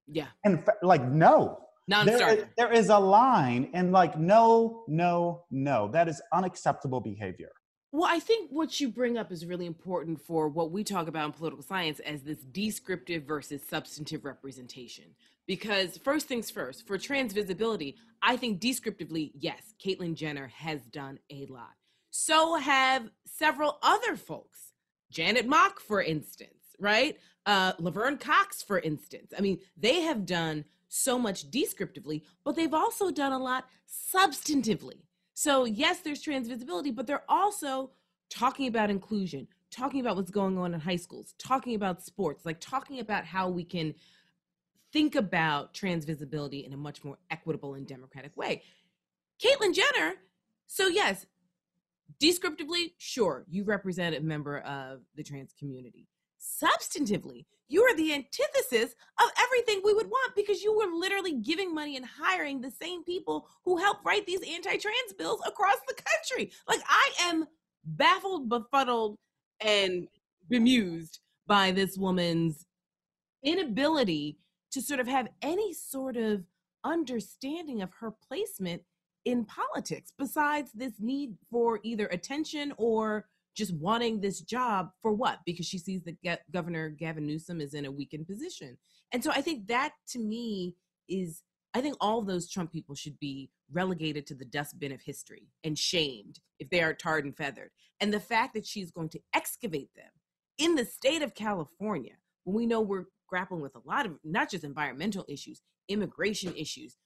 Yeah. 0.07 0.27
And 0.45 0.65
like, 0.83 1.05
no. 1.05 1.59
There 1.89 2.39
is, 2.39 2.45
there 2.57 2.73
is 2.73 2.91
a 2.91 2.99
line, 2.99 3.71
and 3.73 3.93
like, 3.93 4.19
no, 4.19 4.85
no, 4.89 5.45
no. 5.51 5.89
That 5.91 6.07
is 6.07 6.21
unacceptable 6.33 7.01
behavior. 7.01 7.51
Well, 7.91 8.09
I 8.11 8.21
think 8.21 8.51
what 8.51 8.81
you 8.81 8.89
bring 8.89 9.17
up 9.17 9.33
is 9.33 9.47
really 9.47 9.65
important 9.65 10.21
for 10.21 10.49
what 10.49 10.71
we 10.71 10.85
talk 10.85 11.09
about 11.09 11.25
in 11.25 11.33
political 11.33 11.63
science 11.63 12.01
as 12.01 12.23
this 12.23 12.39
descriptive 12.39 13.23
versus 13.23 13.63
substantive 13.67 14.27
representation. 14.27 15.05
Because 15.47 15.97
first 15.97 16.29
things 16.29 16.51
first, 16.51 16.87
for 16.87 16.99
trans 16.99 17.33
visibility, 17.33 17.97
I 18.21 18.37
think 18.37 18.61
descriptively, 18.61 19.33
yes, 19.35 19.75
Caitlyn 19.83 20.15
Jenner 20.15 20.49
has 20.49 20.83
done 20.83 21.19
a 21.31 21.47
lot. 21.47 21.73
So 22.11 22.57
have 22.57 23.09
several 23.25 23.79
other 23.83 24.17
folks. 24.17 24.73
Janet 25.11 25.47
Mock, 25.47 25.81
for 25.81 26.03
instance, 26.03 26.77
right? 26.79 27.19
Uh, 27.47 27.73
Laverne 27.79 28.19
Cox, 28.19 28.63
for 28.63 28.79
instance. 28.81 29.33
I 29.37 29.41
mean, 29.41 29.61
they 29.79 30.03
have 30.03 30.27
done 30.27 30.67
so 30.89 31.19
much 31.19 31.51
descriptively, 31.51 32.23
but 32.45 32.55
they've 32.55 32.75
also 32.75 33.11
done 33.11 33.33
a 33.33 33.39
lot 33.39 33.65
substantively. 33.89 35.05
So, 35.41 35.67
yes, 35.67 36.01
there's 36.01 36.21
trans 36.21 36.49
visibility, 36.49 36.91
but 36.91 37.07
they're 37.07 37.23
also 37.29 37.93
talking 38.29 38.67
about 38.67 38.91
inclusion, 38.91 39.47
talking 39.71 40.01
about 40.01 40.17
what's 40.17 40.33
going 40.33 40.59
on 40.59 40.75
in 40.75 40.81
high 40.81 40.97
schools, 40.97 41.37
talking 41.39 41.77
about 41.77 42.03
sports, 42.03 42.45
like 42.45 42.59
talking 42.59 42.99
about 42.99 43.25
how 43.25 43.49
we 43.49 43.63
can 43.63 43.95
think 44.93 45.15
about 45.15 45.75
trans 45.75 46.05
visibility 46.05 46.65
in 46.65 46.73
a 46.73 46.77
much 46.77 47.05
more 47.05 47.19
equitable 47.31 47.75
and 47.75 47.87
democratic 47.87 48.37
way. 48.37 48.63
Caitlyn 49.41 49.73
Jenner, 49.73 50.15
so 50.67 50.89
yes, 50.89 51.25
descriptively, 52.19 52.95
sure, 52.99 53.45
you 53.49 53.63
represent 53.63 54.17
a 54.17 54.21
member 54.21 54.59
of 54.59 55.03
the 55.15 55.23
trans 55.23 55.53
community. 55.57 56.09
Substantively, 56.41 57.45
you 57.69 57.83
are 57.83 57.95
the 57.97 58.15
antithesis 58.15 58.95
of 59.21 59.31
everything 59.43 59.81
we 59.85 59.95
would 59.95 60.09
want 60.09 60.35
because 60.35 60.63
you 60.63 60.77
were 60.77 60.93
literally 60.93 61.35
giving 61.35 61.75
money 61.75 61.97
and 61.97 62.07
hiring 62.07 62.61
the 62.61 62.71
same 62.71 63.05
people 63.05 63.49
who 63.65 63.77
helped 63.77 64.05
write 64.05 64.27
these 64.27 64.41
anti-trans 64.43 65.13
bills 65.19 65.41
across 65.47 65.77
the 65.87 65.95
country. 65.95 66.53
Like 66.67 66.81
I 66.89 67.11
am 67.23 67.47
baffled, 67.85 68.49
befuddled, 68.49 69.17
and 69.61 70.09
bemused 70.49 71.21
by 71.47 71.73
this 71.73 71.97
woman's 71.97 72.67
inability 73.43 74.39
to 74.73 74.83
sort 74.83 75.01
of 75.01 75.07
have 75.07 75.29
any 75.43 75.73
sort 75.73 76.17
of 76.17 76.45
understanding 76.85 77.83
of 77.83 77.91
her 78.01 78.13
placement 78.29 78.83
in 79.25 79.45
politics 79.45 80.13
besides 80.17 80.71
this 80.73 80.95
need 81.01 81.35
for 81.51 81.81
either 81.83 82.07
attention 82.07 82.73
or 82.77 83.27
just 83.59 83.75
wanting 83.75 84.21
this 84.21 84.41
job 84.41 84.91
for 85.03 85.13
what? 85.13 85.41
Because 85.45 85.67
she 85.67 85.79
sees 85.79 86.01
that 86.05 86.41
Governor 86.53 86.89
Gavin 86.91 87.27
Newsom 87.27 87.61
is 87.61 87.75
in 87.75 87.85
a 87.87 87.91
weakened 87.91 88.29
position. 88.29 88.79
And 89.13 89.23
so 89.23 89.33
I 89.33 89.41
think 89.41 89.67
that 89.67 89.95
to 90.11 90.21
me 90.21 90.77
is, 91.09 91.43
I 91.75 91.81
think 91.81 91.97
all 92.01 92.23
those 92.23 92.49
Trump 92.49 92.73
people 92.73 92.95
should 92.95 93.19
be 93.19 93.51
relegated 93.73 94.27
to 94.29 94.35
the 94.35 94.45
dustbin 94.45 94.93
of 94.93 95.03
history 95.03 95.49
and 95.65 95.77
shamed 95.77 96.39
if 96.61 96.71
they 96.71 96.83
are 96.83 96.95
tarred 96.95 97.25
and 97.25 97.37
feathered. 97.37 97.71
And 98.01 98.15
the 98.15 98.21
fact 98.21 98.55
that 98.55 98.65
she's 98.65 98.93
going 98.93 99.09
to 99.11 99.21
excavate 99.35 99.91
them 99.97 100.11
in 100.57 100.77
the 100.77 100.85
state 100.85 101.23
of 101.23 101.35
California, 101.35 102.15
when 102.45 102.55
we 102.55 102.65
know 102.65 102.81
we're 102.81 103.07
grappling 103.29 103.61
with 103.61 103.75
a 103.75 103.83
lot 103.85 104.07
of 104.07 104.13
not 104.23 104.51
just 104.51 104.63
environmental 104.63 105.25
issues, 105.29 105.63
immigration 105.89 106.55
issues, 106.55 106.97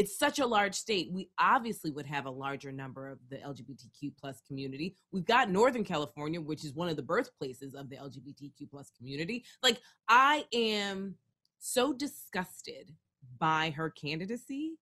it's 0.00 0.18
such 0.18 0.38
a 0.38 0.46
large 0.46 0.74
state 0.74 1.10
we 1.12 1.28
obviously 1.38 1.90
would 1.90 2.06
have 2.06 2.24
a 2.24 2.30
larger 2.30 2.72
number 2.72 3.06
of 3.06 3.18
the 3.28 3.36
lgbtq 3.36 4.10
plus 4.18 4.40
community. 4.48 4.96
We've 5.12 5.26
got 5.26 5.50
northern 5.50 5.84
california 5.84 6.40
which 6.40 6.64
is 6.64 6.72
one 6.72 6.88
of 6.88 6.96
the 6.96 7.02
birthplaces 7.02 7.74
of 7.74 7.90
the 7.90 7.96
lgbtq 7.96 8.70
plus 8.70 8.90
community. 8.96 9.44
Like 9.62 9.78
i 10.08 10.46
am 10.54 11.16
so 11.58 11.92
disgusted 11.92 12.94
by 13.38 13.74
her 13.76 13.90
candidacy 13.90 14.78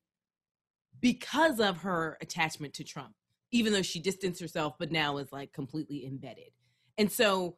because 1.01 1.59
of 1.59 1.79
her 1.79 2.17
attachment 2.21 2.75
to 2.75 2.85
trump 2.85 3.15
even 3.51 3.73
though 3.73 3.83
she 3.83 3.99
distanced 3.99 4.41
herself 4.41 4.75
but 4.79 4.93
now 4.93 5.17
is 5.17 5.33
like 5.33 5.53
completely 5.53 6.07
embedded. 6.07 6.53
And 6.97 7.11
so 7.11 7.57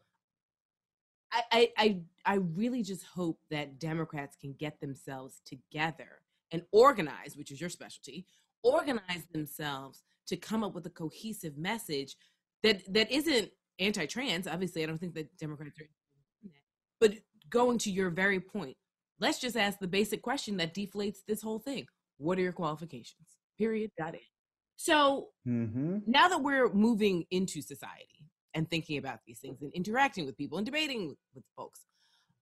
I, 1.32 1.70
I 1.76 2.00
i 2.24 2.34
really 2.34 2.82
just 2.82 3.04
hope 3.04 3.38
that 3.50 3.78
democrats 3.78 4.36
can 4.40 4.52
get 4.54 4.80
themselves 4.80 5.40
together 5.46 6.19
and 6.52 6.62
organize, 6.72 7.36
which 7.36 7.50
is 7.50 7.60
your 7.60 7.70
specialty, 7.70 8.26
organize 8.62 9.24
themselves 9.32 10.02
to 10.26 10.36
come 10.36 10.62
up 10.62 10.74
with 10.74 10.86
a 10.86 10.90
cohesive 10.90 11.56
message 11.56 12.16
that 12.62 12.82
that 12.92 13.10
isn't 13.10 13.50
anti-trans. 13.78 14.46
Obviously, 14.46 14.82
I 14.82 14.86
don't 14.86 14.98
think 14.98 15.14
that 15.14 15.36
Democrats 15.38 15.78
are, 15.80 15.86
but 17.00 17.14
going 17.48 17.78
to 17.78 17.90
your 17.90 18.10
very 18.10 18.40
point, 18.40 18.76
let's 19.18 19.40
just 19.40 19.56
ask 19.56 19.78
the 19.78 19.88
basic 19.88 20.22
question 20.22 20.56
that 20.58 20.74
deflates 20.74 21.18
this 21.26 21.42
whole 21.42 21.58
thing: 21.58 21.86
What 22.18 22.38
are 22.38 22.42
your 22.42 22.52
qualifications? 22.52 23.28
Period. 23.58 23.90
Got 23.98 24.14
it. 24.14 24.22
So 24.76 25.28
mm-hmm. 25.46 25.98
now 26.06 26.28
that 26.28 26.42
we're 26.42 26.72
moving 26.72 27.26
into 27.30 27.60
society 27.60 28.24
and 28.54 28.68
thinking 28.68 28.96
about 28.96 29.18
these 29.26 29.38
things 29.38 29.60
and 29.60 29.70
interacting 29.74 30.24
with 30.24 30.38
people 30.38 30.56
and 30.56 30.64
debating 30.64 31.08
with, 31.08 31.18
with 31.34 31.44
folks, 31.54 31.84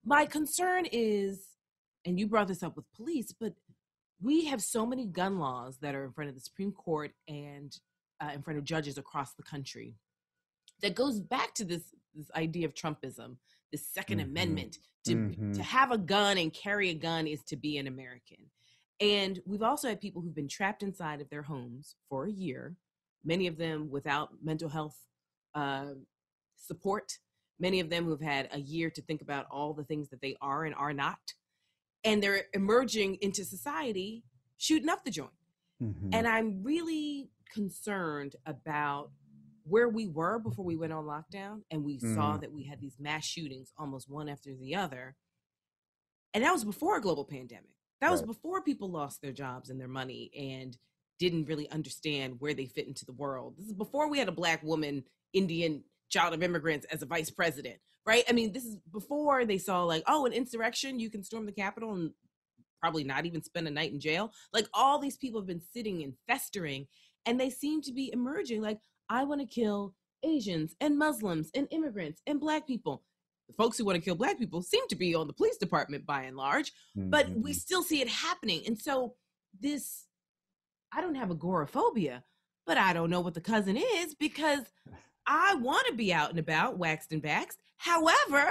my 0.04 0.24
concern 0.24 0.86
is, 0.92 1.48
and 2.04 2.18
you 2.18 2.28
brought 2.28 2.46
this 2.46 2.62
up 2.62 2.76
with 2.76 2.84
police, 2.94 3.34
but 3.38 3.54
we 4.20 4.46
have 4.46 4.62
so 4.62 4.84
many 4.84 5.06
gun 5.06 5.38
laws 5.38 5.78
that 5.80 5.94
are 5.94 6.04
in 6.04 6.12
front 6.12 6.28
of 6.28 6.34
the 6.34 6.40
Supreme 6.40 6.72
Court 6.72 7.12
and 7.28 7.76
uh, 8.20 8.30
in 8.34 8.42
front 8.42 8.58
of 8.58 8.64
judges 8.64 8.98
across 8.98 9.34
the 9.34 9.42
country 9.42 9.96
that 10.82 10.94
goes 10.94 11.20
back 11.20 11.54
to 11.54 11.64
this 11.64 11.82
this 12.14 12.30
idea 12.34 12.66
of 12.66 12.74
Trumpism, 12.74 13.36
the 13.70 13.78
2nd 13.78 14.06
mm-hmm. 14.08 14.20
Amendment. 14.20 14.78
To 15.04 15.14
mm-hmm. 15.14 15.52
to 15.52 15.62
have 15.62 15.92
a 15.92 15.98
gun 15.98 16.38
and 16.38 16.52
carry 16.52 16.90
a 16.90 16.94
gun 16.94 17.26
is 17.26 17.42
to 17.44 17.56
be 17.56 17.78
an 17.78 17.86
American. 17.86 18.38
And 19.00 19.40
we've 19.46 19.62
also 19.62 19.88
had 19.88 20.00
people 20.00 20.20
who've 20.20 20.34
been 20.34 20.48
trapped 20.48 20.82
inside 20.82 21.20
of 21.20 21.30
their 21.30 21.42
homes 21.42 21.94
for 22.08 22.26
a 22.26 22.32
year, 22.32 22.74
many 23.24 23.46
of 23.46 23.56
them 23.56 23.88
without 23.90 24.30
mental 24.42 24.68
health 24.68 24.96
uh, 25.54 25.92
support, 26.56 27.12
many 27.60 27.78
of 27.78 27.90
them 27.90 28.04
who've 28.04 28.20
had 28.20 28.48
a 28.52 28.58
year 28.58 28.90
to 28.90 29.02
think 29.02 29.22
about 29.22 29.46
all 29.52 29.72
the 29.72 29.84
things 29.84 30.08
that 30.08 30.20
they 30.20 30.36
are 30.40 30.64
and 30.64 30.74
are 30.74 30.92
not 30.92 31.18
and 32.04 32.22
they're 32.22 32.44
emerging 32.52 33.18
into 33.20 33.44
society 33.44 34.24
shooting 34.56 34.88
up 34.88 35.04
the 35.04 35.10
joint. 35.10 35.30
Mm-hmm. 35.82 36.10
And 36.12 36.26
I'm 36.26 36.62
really 36.62 37.30
concerned 37.52 38.36
about 38.46 39.10
where 39.64 39.88
we 39.88 40.06
were 40.06 40.38
before 40.38 40.64
we 40.64 40.76
went 40.76 40.92
on 40.92 41.04
lockdown 41.04 41.60
and 41.70 41.84
we 41.84 41.98
mm-hmm. 41.98 42.14
saw 42.14 42.36
that 42.38 42.52
we 42.52 42.64
had 42.64 42.80
these 42.80 42.96
mass 42.98 43.24
shootings 43.24 43.72
almost 43.78 44.08
one 44.08 44.28
after 44.28 44.54
the 44.54 44.74
other. 44.74 45.14
And 46.34 46.44
that 46.44 46.52
was 46.52 46.64
before 46.64 46.96
a 46.96 47.00
global 47.00 47.24
pandemic. 47.24 47.70
That 48.00 48.08
right. 48.08 48.12
was 48.12 48.22
before 48.22 48.62
people 48.62 48.90
lost 48.90 49.20
their 49.22 49.32
jobs 49.32 49.70
and 49.70 49.80
their 49.80 49.88
money 49.88 50.30
and 50.36 50.76
didn't 51.18 51.46
really 51.46 51.68
understand 51.70 52.36
where 52.38 52.54
they 52.54 52.66
fit 52.66 52.86
into 52.86 53.04
the 53.04 53.12
world. 53.12 53.54
This 53.58 53.66
is 53.66 53.72
before 53.72 54.08
we 54.08 54.18
had 54.18 54.28
a 54.28 54.32
black 54.32 54.62
woman, 54.62 55.04
Indian 55.32 55.82
child 56.08 56.34
of 56.34 56.42
immigrants 56.42 56.86
as 56.90 57.02
a 57.02 57.06
vice 57.06 57.30
president 57.30 57.78
right? 58.08 58.24
I 58.26 58.32
mean, 58.32 58.52
this 58.54 58.64
is 58.64 58.78
before 58.90 59.44
they 59.44 59.58
saw 59.58 59.84
like, 59.84 60.02
oh, 60.06 60.24
an 60.24 60.32
insurrection, 60.32 60.98
you 60.98 61.10
can 61.10 61.22
storm 61.22 61.44
the 61.44 61.52
Capitol 61.52 61.92
and 61.92 62.12
probably 62.80 63.04
not 63.04 63.26
even 63.26 63.42
spend 63.42 63.68
a 63.68 63.70
night 63.70 63.92
in 63.92 64.00
jail. 64.00 64.32
Like 64.52 64.66
all 64.72 64.98
these 64.98 65.18
people 65.18 65.40
have 65.40 65.46
been 65.46 65.60
sitting 65.60 66.02
and 66.02 66.14
festering, 66.26 66.86
and 67.26 67.38
they 67.38 67.50
seem 67.50 67.82
to 67.82 67.92
be 67.92 68.10
emerging. 68.10 68.62
Like, 68.62 68.78
I 69.10 69.24
want 69.24 69.42
to 69.42 69.46
kill 69.46 69.94
Asians 70.24 70.74
and 70.80 70.98
Muslims 70.98 71.50
and 71.54 71.68
immigrants 71.70 72.22
and 72.26 72.40
Black 72.40 72.66
people. 72.66 73.02
The 73.48 73.54
folks 73.54 73.76
who 73.76 73.84
want 73.84 73.96
to 73.96 74.04
kill 74.04 74.14
Black 74.14 74.38
people 74.38 74.62
seem 74.62 74.88
to 74.88 74.96
be 74.96 75.14
on 75.14 75.26
the 75.26 75.34
police 75.34 75.58
department 75.58 76.06
by 76.06 76.22
and 76.22 76.36
large, 76.36 76.72
mm-hmm. 76.96 77.10
but 77.10 77.28
we 77.28 77.34
mm-hmm. 77.34 77.52
still 77.52 77.82
see 77.82 78.00
it 78.00 78.08
happening. 78.08 78.62
And 78.66 78.78
so, 78.78 79.14
this, 79.60 80.06
I 80.92 81.02
don't 81.02 81.14
have 81.14 81.30
agoraphobia, 81.30 82.24
but 82.66 82.78
I 82.78 82.94
don't 82.94 83.10
know 83.10 83.20
what 83.20 83.34
the 83.34 83.40
cousin 83.42 83.76
is 83.76 84.14
because 84.14 84.64
I 85.28 85.54
want 85.56 85.86
to 85.88 85.92
be 85.92 86.12
out 86.12 86.30
and 86.30 86.38
about, 86.38 86.78
waxed 86.78 87.12
and 87.12 87.22
waxed. 87.22 87.60
However, 87.76 88.50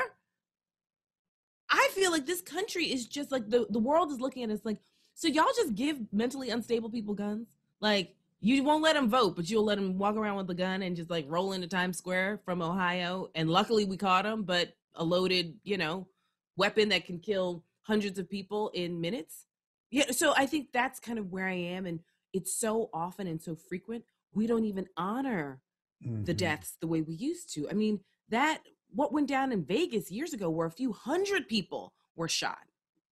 I 1.70 1.90
feel 1.94 2.12
like 2.12 2.26
this 2.26 2.42
country 2.42 2.86
is 2.86 3.08
just 3.08 3.32
like 3.32 3.50
the, 3.50 3.66
the 3.70 3.80
world 3.80 4.12
is 4.12 4.22
looking 4.22 4.44
at 4.44 4.52
us 4.52 4.64
like, 4.64 4.78
so 5.16 5.28
y'all 5.28 5.46
just 5.56 5.74
give 5.74 5.98
mentally 6.14 6.52
unstable 6.52 6.92
people 6.92 7.16
guns? 7.16 7.48
Like, 7.82 8.16
you 8.40 8.64
won't 8.64 8.84
let 8.84 8.94
them 8.94 9.10
vote, 9.10 9.36
but 9.36 9.50
you'll 9.50 9.66
let 9.66 9.80
them 9.80 9.98
walk 9.98 10.16
around 10.16 10.38
with 10.38 10.50
a 10.52 10.54
gun 10.54 10.84
and 10.84 10.96
just 10.96 11.10
like 11.10 11.26
roll 11.28 11.54
into 11.54 11.68
Times 11.68 11.98
Square 11.98 12.42
from 12.46 12.62
Ohio. 12.62 13.30
And 13.34 13.50
luckily 13.50 13.84
we 13.84 13.98
caught 13.98 14.28
him, 14.28 14.44
but 14.44 14.76
a 14.94 15.04
loaded, 15.04 15.56
you 15.64 15.78
know, 15.78 16.08
weapon 16.56 16.90
that 16.90 17.06
can 17.06 17.18
kill 17.18 17.64
hundreds 17.82 18.20
of 18.20 18.30
people 18.30 18.70
in 18.76 19.02
minutes. 19.02 19.48
Yeah. 19.90 20.12
So 20.12 20.34
I 20.38 20.46
think 20.46 20.68
that's 20.72 21.00
kind 21.00 21.18
of 21.18 21.32
where 21.32 21.48
I 21.48 21.56
am. 21.56 21.88
And 21.88 22.02
it's 22.34 22.54
so 22.54 22.92
often 22.94 23.26
and 23.26 23.42
so 23.42 23.56
frequent. 23.56 24.04
We 24.34 24.46
don't 24.46 24.66
even 24.66 24.88
honor 24.98 25.62
mm-hmm. 26.06 26.24
the 26.24 26.34
deaths 26.34 26.78
the 26.80 26.88
way 26.88 27.02
we 27.02 27.16
used 27.16 27.54
to. 27.54 27.70
I 27.70 27.74
mean, 27.74 28.00
that 28.30 28.62
what 28.94 29.14
went 29.14 29.28
down 29.28 29.52
in 29.52 29.64
Vegas 29.64 30.12
years 30.12 30.34
ago, 30.34 30.50
where 30.50 30.68
a 30.68 30.72
few 30.72 30.92
hundred 30.94 31.48
people 31.48 31.94
were 32.16 32.28
shot, 32.28 32.60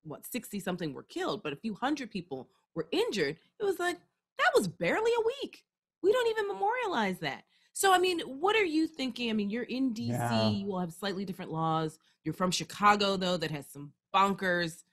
what, 0.03 0.27
60 0.27 0.61
something 0.61 0.93
were 0.93 1.03
killed, 1.03 1.43
but 1.43 1.53
a 1.53 1.57
few 1.57 1.75
hundred 1.75 2.11
people 2.11 2.49
were 2.75 2.89
injured, 2.93 3.37
it 3.61 3.65
was 3.65 3.79
like, 3.79 3.99
that 4.39 4.51
was 4.55 4.69
barely 4.69 5.11
a 5.13 5.27
week. 5.43 5.65
We 6.03 6.13
don't 6.13 6.29
even 6.29 6.49
memorialize 6.49 7.19
that. 7.21 7.45
So, 7.73 7.93
I 7.93 7.99
mean, 7.99 8.21
what 8.21 8.55
are 8.55 8.65
you 8.65 8.87
thinking? 8.87 9.31
I 9.31 9.33
mean, 9.33 9.51
you're 9.51 9.65
in 9.65 9.95
DC, 9.95 10.09
yeah. 10.09 10.49
you 10.49 10.67
will 10.67 10.79
have 10.79 10.93
slightly 10.93 11.25
different 11.25 11.51
laws. 11.51 11.99
You're 12.23 12.35
from 12.35 12.51
Chicago, 12.51 13.17
though, 13.17 13.37
that 13.37 13.51
has 13.51 13.67
some 13.67 13.93
bonkers, 14.15 14.85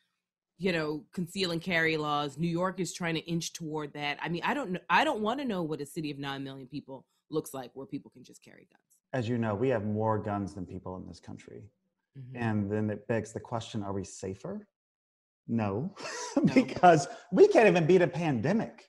you 0.57 0.71
know, 0.71 1.03
conceal 1.13 1.51
and 1.51 1.61
carry 1.61 1.97
laws. 1.97 2.37
New 2.37 2.47
York 2.47 2.79
is 2.79 2.93
trying 2.93 3.15
to 3.15 3.21
inch 3.21 3.53
toward 3.53 3.93
that. 3.93 4.17
I 4.21 4.29
mean, 4.29 4.41
I 4.43 4.53
don't 4.53 4.71
know. 4.71 4.79
I 4.89 5.03
don't 5.03 5.21
want 5.21 5.39
to 5.39 5.45
know 5.45 5.61
what 5.61 5.81
a 5.81 5.85
city 5.85 6.09
of 6.09 6.17
9 6.17 6.43
million 6.43 6.67
people 6.67 7.05
looks 7.31 7.53
like 7.53 7.71
where 7.73 7.85
people 7.85 8.11
can 8.11 8.23
just 8.23 8.43
carry 8.43 8.67
guns 8.71 8.91
as 9.13 9.27
you 9.27 9.37
know, 9.37 9.55
we 9.55 9.69
have 9.69 9.85
more 9.85 10.17
guns 10.17 10.53
than 10.53 10.65
people 10.65 10.95
in 10.97 11.07
this 11.07 11.19
country. 11.19 11.63
Mm-hmm. 12.17 12.43
And 12.43 12.71
then 12.71 12.89
it 12.89 13.07
begs 13.07 13.33
the 13.33 13.39
question 13.39 13.83
are 13.83 13.93
we 13.93 14.03
safer? 14.03 14.67
No, 15.47 15.93
because 16.53 17.07
we 17.31 17.47
can't 17.47 17.67
even 17.67 17.85
beat 17.85 18.01
a 18.03 18.07
pandemic. 18.07 18.85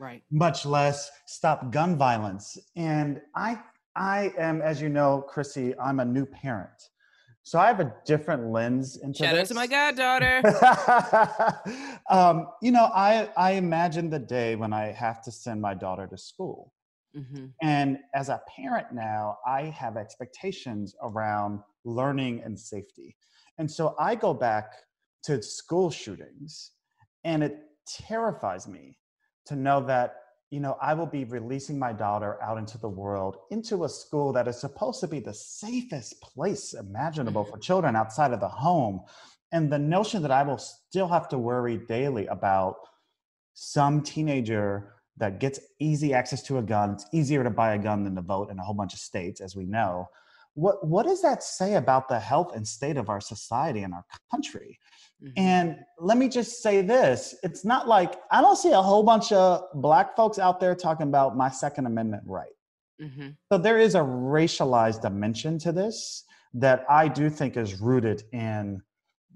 Right. 0.00 0.22
Much 0.32 0.64
less 0.66 1.08
stop 1.26 1.70
gun 1.70 1.96
violence. 1.96 2.56
And 2.74 3.20
I 3.36 3.60
I 3.94 4.32
am, 4.36 4.60
as 4.62 4.80
you 4.80 4.88
know, 4.88 5.22
Chrissy, 5.28 5.78
I'm 5.78 6.00
a 6.00 6.04
new 6.04 6.24
parent. 6.24 6.72
So 7.42 7.60
I 7.60 7.66
have 7.66 7.80
a 7.80 7.94
different 8.06 8.50
lens 8.50 8.96
into 8.96 9.18
Shout 9.24 9.34
this. 9.34 9.42
out 9.42 9.48
to 9.48 9.54
my 9.54 9.66
goddaughter. 9.66 10.42
um, 12.10 12.48
you 12.60 12.72
know, 12.72 12.90
I 12.92 13.28
I 13.36 13.52
imagine 13.52 14.08
the 14.10 14.18
day 14.18 14.56
when 14.56 14.72
I 14.72 14.86
have 14.86 15.22
to 15.24 15.30
send 15.30 15.60
my 15.60 15.74
daughter 15.74 16.08
to 16.08 16.16
school. 16.16 16.72
Mm-hmm. 17.16 17.46
And 17.62 17.98
as 18.14 18.28
a 18.28 18.40
parent 18.56 18.88
now, 18.92 19.38
I 19.46 19.62
have 19.62 19.96
expectations 19.96 20.94
around 21.02 21.60
learning 21.84 22.42
and 22.44 22.58
safety. 22.58 23.16
And 23.58 23.70
so 23.70 23.94
I 23.98 24.14
go 24.14 24.32
back 24.32 24.72
to 25.24 25.42
school 25.42 25.90
shootings, 25.90 26.72
and 27.24 27.42
it 27.42 27.58
terrifies 27.86 28.68
me 28.68 28.96
to 29.46 29.56
know 29.56 29.80
that 29.80 30.16
you 30.50 30.60
know 30.60 30.76
i 30.80 30.94
will 30.94 31.06
be 31.06 31.24
releasing 31.24 31.78
my 31.78 31.92
daughter 31.92 32.40
out 32.42 32.58
into 32.58 32.78
the 32.78 32.88
world 32.88 33.36
into 33.50 33.84
a 33.84 33.88
school 33.88 34.32
that 34.32 34.46
is 34.46 34.60
supposed 34.60 35.00
to 35.00 35.08
be 35.08 35.20
the 35.20 35.34
safest 35.34 36.20
place 36.20 36.74
imaginable 36.74 37.44
for 37.44 37.52
mm-hmm. 37.52 37.60
children 37.60 37.96
outside 37.96 38.32
of 38.32 38.40
the 38.40 38.48
home 38.48 39.00
and 39.52 39.72
the 39.72 39.78
notion 39.78 40.22
that 40.22 40.30
i 40.30 40.42
will 40.42 40.58
still 40.58 41.08
have 41.08 41.28
to 41.28 41.38
worry 41.38 41.78
daily 41.88 42.26
about 42.26 42.76
some 43.54 44.02
teenager 44.02 44.99
that 45.20 45.38
gets 45.38 45.60
easy 45.78 46.12
access 46.12 46.42
to 46.42 46.58
a 46.58 46.62
gun. 46.62 46.92
It's 46.92 47.06
easier 47.12 47.44
to 47.44 47.50
buy 47.50 47.74
a 47.74 47.78
gun 47.78 48.04
than 48.04 48.16
to 48.16 48.22
vote 48.22 48.50
in 48.50 48.58
a 48.58 48.62
whole 48.62 48.74
bunch 48.74 48.92
of 48.94 48.98
states, 48.98 49.40
as 49.40 49.54
we 49.54 49.66
know. 49.66 50.08
What 50.54 50.84
what 50.86 51.06
does 51.06 51.22
that 51.22 51.42
say 51.44 51.74
about 51.74 52.08
the 52.08 52.18
health 52.18 52.56
and 52.56 52.66
state 52.66 52.96
of 52.96 53.08
our 53.08 53.20
society 53.20 53.82
and 53.82 53.94
our 53.94 54.04
country? 54.30 54.78
Mm-hmm. 55.22 55.32
And 55.38 55.76
let 55.98 56.18
me 56.18 56.28
just 56.28 56.62
say 56.62 56.82
this: 56.82 57.36
it's 57.44 57.64
not 57.64 57.86
like 57.86 58.16
I 58.32 58.40
don't 58.40 58.56
see 58.56 58.72
a 58.72 58.82
whole 58.82 59.04
bunch 59.04 59.30
of 59.30 59.62
black 59.74 60.16
folks 60.16 60.40
out 60.40 60.58
there 60.58 60.74
talking 60.74 61.06
about 61.06 61.36
my 61.36 61.48
Second 61.48 61.86
Amendment 61.86 62.24
right. 62.26 62.56
Mm-hmm. 63.00 63.28
So 63.50 63.58
there 63.58 63.78
is 63.78 63.94
a 63.94 64.00
racialized 64.00 65.02
dimension 65.02 65.58
to 65.60 65.72
this 65.72 66.24
that 66.54 66.84
I 66.88 67.08
do 67.08 67.30
think 67.30 67.56
is 67.56 67.80
rooted 67.80 68.24
in, 68.32 68.82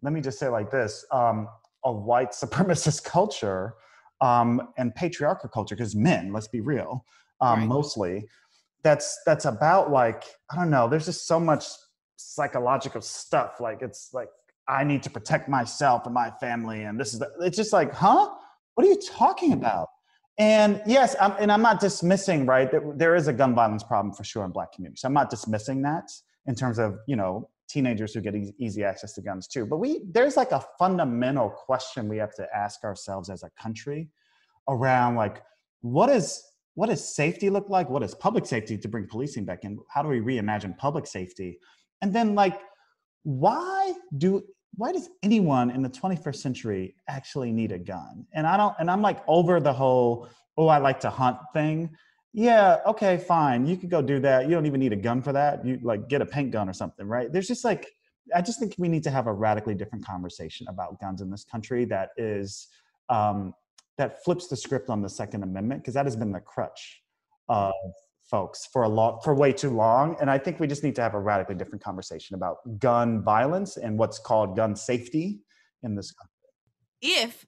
let 0.02 0.12
me 0.12 0.20
just 0.20 0.38
say 0.38 0.48
like 0.48 0.70
this, 0.70 1.04
um, 1.12 1.48
a 1.84 1.92
white 1.92 2.32
supremacist 2.32 3.04
culture 3.04 3.74
um, 4.20 4.68
and 4.76 4.94
patriarchal 4.94 5.48
culture, 5.48 5.76
because 5.76 5.94
men, 5.94 6.32
let's 6.32 6.48
be 6.48 6.60
real, 6.60 7.04
um, 7.40 7.60
right. 7.60 7.68
mostly, 7.68 8.26
that's 8.82 9.18
that's 9.26 9.44
about 9.44 9.90
like, 9.90 10.24
I 10.50 10.56
don't 10.56 10.70
know, 10.70 10.88
there's 10.88 11.06
just 11.06 11.26
so 11.26 11.40
much 11.40 11.64
psychological 12.16 13.00
stuff. 13.00 13.60
Like 13.60 13.82
it's 13.82 14.10
like 14.12 14.28
I 14.68 14.84
need 14.84 15.02
to 15.02 15.10
protect 15.10 15.48
myself 15.48 16.06
and 16.06 16.14
my 16.14 16.30
family, 16.40 16.84
and 16.84 16.98
this 16.98 17.12
is 17.12 17.18
the, 17.18 17.30
it's 17.40 17.56
just 17.56 17.72
like, 17.72 17.92
huh? 17.92 18.30
What 18.74 18.86
are 18.86 18.90
you 18.90 19.00
talking 19.00 19.52
about? 19.52 19.88
And 20.36 20.82
yes, 20.84 21.14
I'm, 21.20 21.32
and 21.38 21.52
I'm 21.52 21.62
not 21.62 21.78
dismissing, 21.78 22.44
right, 22.44 22.68
that 22.72 22.98
there 22.98 23.14
is 23.14 23.28
a 23.28 23.32
gun 23.32 23.54
violence 23.54 23.84
problem 23.84 24.12
for 24.12 24.24
sure 24.24 24.44
in 24.44 24.50
black 24.50 24.72
communities. 24.72 25.04
I'm 25.04 25.12
not 25.12 25.30
dismissing 25.30 25.82
that 25.82 26.10
in 26.46 26.56
terms 26.56 26.80
of, 26.80 26.98
you 27.06 27.14
know, 27.14 27.48
teenagers 27.74 28.14
who 28.14 28.20
get 28.20 28.34
easy 28.58 28.84
access 28.84 29.12
to 29.14 29.20
guns 29.20 29.46
too. 29.46 29.66
But 29.66 29.78
we, 29.78 30.00
there's 30.12 30.36
like 30.36 30.52
a 30.52 30.64
fundamental 30.78 31.50
question 31.50 32.08
we 32.08 32.18
have 32.18 32.34
to 32.36 32.46
ask 32.54 32.84
ourselves 32.84 33.28
as 33.28 33.42
a 33.42 33.50
country 33.60 34.08
around 34.68 35.16
like, 35.16 35.42
what 35.82 36.08
is, 36.08 36.42
what 36.74 36.88
does 36.88 37.14
safety 37.14 37.50
look 37.50 37.68
like? 37.68 37.90
What 37.90 38.02
is 38.02 38.14
public 38.14 38.46
safety 38.46 38.78
to 38.78 38.88
bring 38.88 39.06
policing 39.06 39.44
back 39.44 39.64
in? 39.64 39.78
How 39.90 40.02
do 40.02 40.08
we 40.08 40.20
reimagine 40.20 40.78
public 40.78 41.06
safety? 41.06 41.58
And 42.00 42.14
then 42.14 42.34
like, 42.34 42.58
why 43.24 43.92
do 44.18 44.42
why 44.76 44.92
does 44.92 45.08
anyone 45.22 45.70
in 45.70 45.82
the 45.82 45.88
21st 45.88 46.36
century 46.36 46.96
actually 47.08 47.52
need 47.52 47.70
a 47.72 47.78
gun? 47.78 48.26
And 48.34 48.46
I 48.46 48.56
don't, 48.56 48.74
and 48.80 48.90
I'm 48.90 49.02
like 49.02 49.20
over 49.28 49.60
the 49.60 49.72
whole, 49.72 50.28
oh, 50.56 50.66
I 50.66 50.78
like 50.78 50.98
to 51.00 51.10
hunt 51.10 51.38
thing. 51.52 51.90
Yeah, 52.36 52.78
okay, 52.84 53.16
fine. 53.16 53.64
You 53.64 53.76
could 53.76 53.90
go 53.90 54.02
do 54.02 54.18
that. 54.20 54.48
You 54.48 54.50
don't 54.50 54.66
even 54.66 54.80
need 54.80 54.92
a 54.92 54.96
gun 54.96 55.22
for 55.22 55.32
that. 55.32 55.64
You 55.64 55.78
like 55.82 56.08
get 56.08 56.20
a 56.20 56.26
paint 56.26 56.50
gun 56.50 56.68
or 56.68 56.72
something, 56.72 57.06
right? 57.06 57.32
There's 57.32 57.46
just 57.46 57.64
like, 57.64 57.92
I 58.34 58.42
just 58.42 58.58
think 58.58 58.74
we 58.76 58.88
need 58.88 59.04
to 59.04 59.10
have 59.10 59.28
a 59.28 59.32
radically 59.32 59.76
different 59.76 60.04
conversation 60.04 60.66
about 60.68 61.00
guns 61.00 61.20
in 61.20 61.30
this 61.30 61.44
country 61.44 61.84
that 61.86 62.10
is, 62.16 62.66
um, 63.08 63.54
that 63.98 64.24
flips 64.24 64.48
the 64.48 64.56
script 64.56 64.90
on 64.90 65.00
the 65.00 65.08
Second 65.08 65.44
Amendment, 65.44 65.82
because 65.82 65.94
that 65.94 66.06
has 66.06 66.16
been 66.16 66.32
the 66.32 66.40
crutch 66.40 67.02
of 67.48 67.72
folks 68.24 68.66
for 68.72 68.82
a 68.82 68.88
lot 68.88 69.22
for 69.22 69.34
way 69.34 69.52
too 69.52 69.68
long 69.68 70.16
and 70.20 70.30
i 70.30 70.38
think 70.38 70.58
we 70.58 70.66
just 70.66 70.82
need 70.82 70.94
to 70.94 71.02
have 71.02 71.14
a 71.14 71.20
radically 71.20 71.54
different 71.54 71.84
conversation 71.84 72.34
about 72.34 72.56
gun 72.78 73.22
violence 73.22 73.76
and 73.76 73.98
what's 73.98 74.18
called 74.18 74.56
gun 74.56 74.74
safety 74.74 75.40
in 75.82 75.94
this 75.94 76.10
country 76.10 76.30
if 77.02 77.44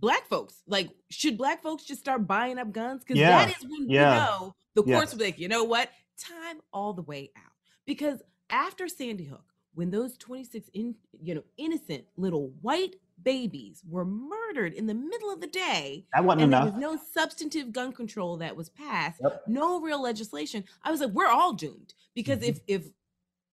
black 0.00 0.26
folks 0.28 0.62
like 0.66 0.90
should 1.10 1.36
black 1.36 1.62
folks 1.62 1.84
just 1.84 2.00
start 2.00 2.26
buying 2.26 2.58
up 2.58 2.72
guns 2.72 3.04
because 3.04 3.18
yeah. 3.18 3.44
that 3.44 3.56
is 3.56 3.62
when 3.68 3.88
yeah. 3.88 4.14
you 4.14 4.20
know 4.20 4.54
the 4.74 4.82
courts 4.82 5.12
will 5.12 5.18
be 5.18 5.26
like 5.26 5.38
you 5.38 5.48
know 5.48 5.64
what 5.64 5.90
time 6.18 6.60
all 6.72 6.92
the 6.92 7.02
way 7.02 7.30
out 7.36 7.52
because 7.86 8.22
after 8.50 8.88
sandy 8.88 9.24
hook 9.24 9.44
when 9.74 9.90
those 9.90 10.16
26 10.18 10.68
in, 10.74 10.94
you 11.22 11.34
know 11.34 11.44
innocent 11.56 12.04
little 12.16 12.52
white 12.60 12.96
babies 13.22 13.82
were 13.88 14.04
murdered 14.04 14.72
in 14.72 14.86
the 14.86 14.94
middle 14.94 15.30
of 15.30 15.40
the 15.40 15.46
day. 15.46 16.06
That 16.14 16.24
wasn't 16.24 16.42
and 16.42 16.52
enough. 16.52 16.64
There 16.64 16.72
was 16.72 16.80
no 16.80 17.02
substantive 17.12 17.72
gun 17.72 17.92
control 17.92 18.38
that 18.38 18.56
was 18.56 18.70
passed. 18.70 19.20
Yep. 19.22 19.42
No 19.46 19.80
real 19.80 20.02
legislation. 20.02 20.64
I 20.82 20.90
was 20.90 21.00
like, 21.00 21.10
we're 21.10 21.26
all 21.26 21.52
doomed 21.52 21.94
because 22.14 22.38
mm-hmm. 22.38 22.50
if 22.50 22.60
if 22.66 22.88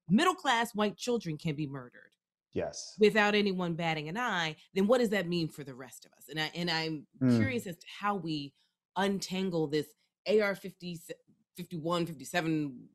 middle 0.10 0.36
class 0.36 0.74
white 0.74 0.98
children 0.98 1.38
can 1.38 1.56
be 1.56 1.68
murdered, 1.68 2.06
yes, 2.54 2.96
without 3.00 3.36
anyone 3.36 3.74
batting 3.74 4.10
an 4.10 4.18
eye, 4.18 4.56
then 4.74 4.88
what 4.88 5.00
does 5.00 5.10
that 5.10 5.27
mean 5.27 5.50
for 5.50 5.63
the 5.63 5.75
rest 5.75 6.06
of 6.06 6.12
us? 6.13 6.25
And 6.30 6.39
I 6.39 6.51
and 6.56 6.70
I'm 6.70 7.08
mm. 7.22 7.38
curious 7.38 7.68
as 7.68 7.77
to 7.77 7.88
how 8.00 8.16
we 8.16 8.54
untangle 8.96 9.68
this 9.68 9.88
AR 10.27 10.56
50, 10.56 11.00
51, 11.56 12.06
57 12.06 12.89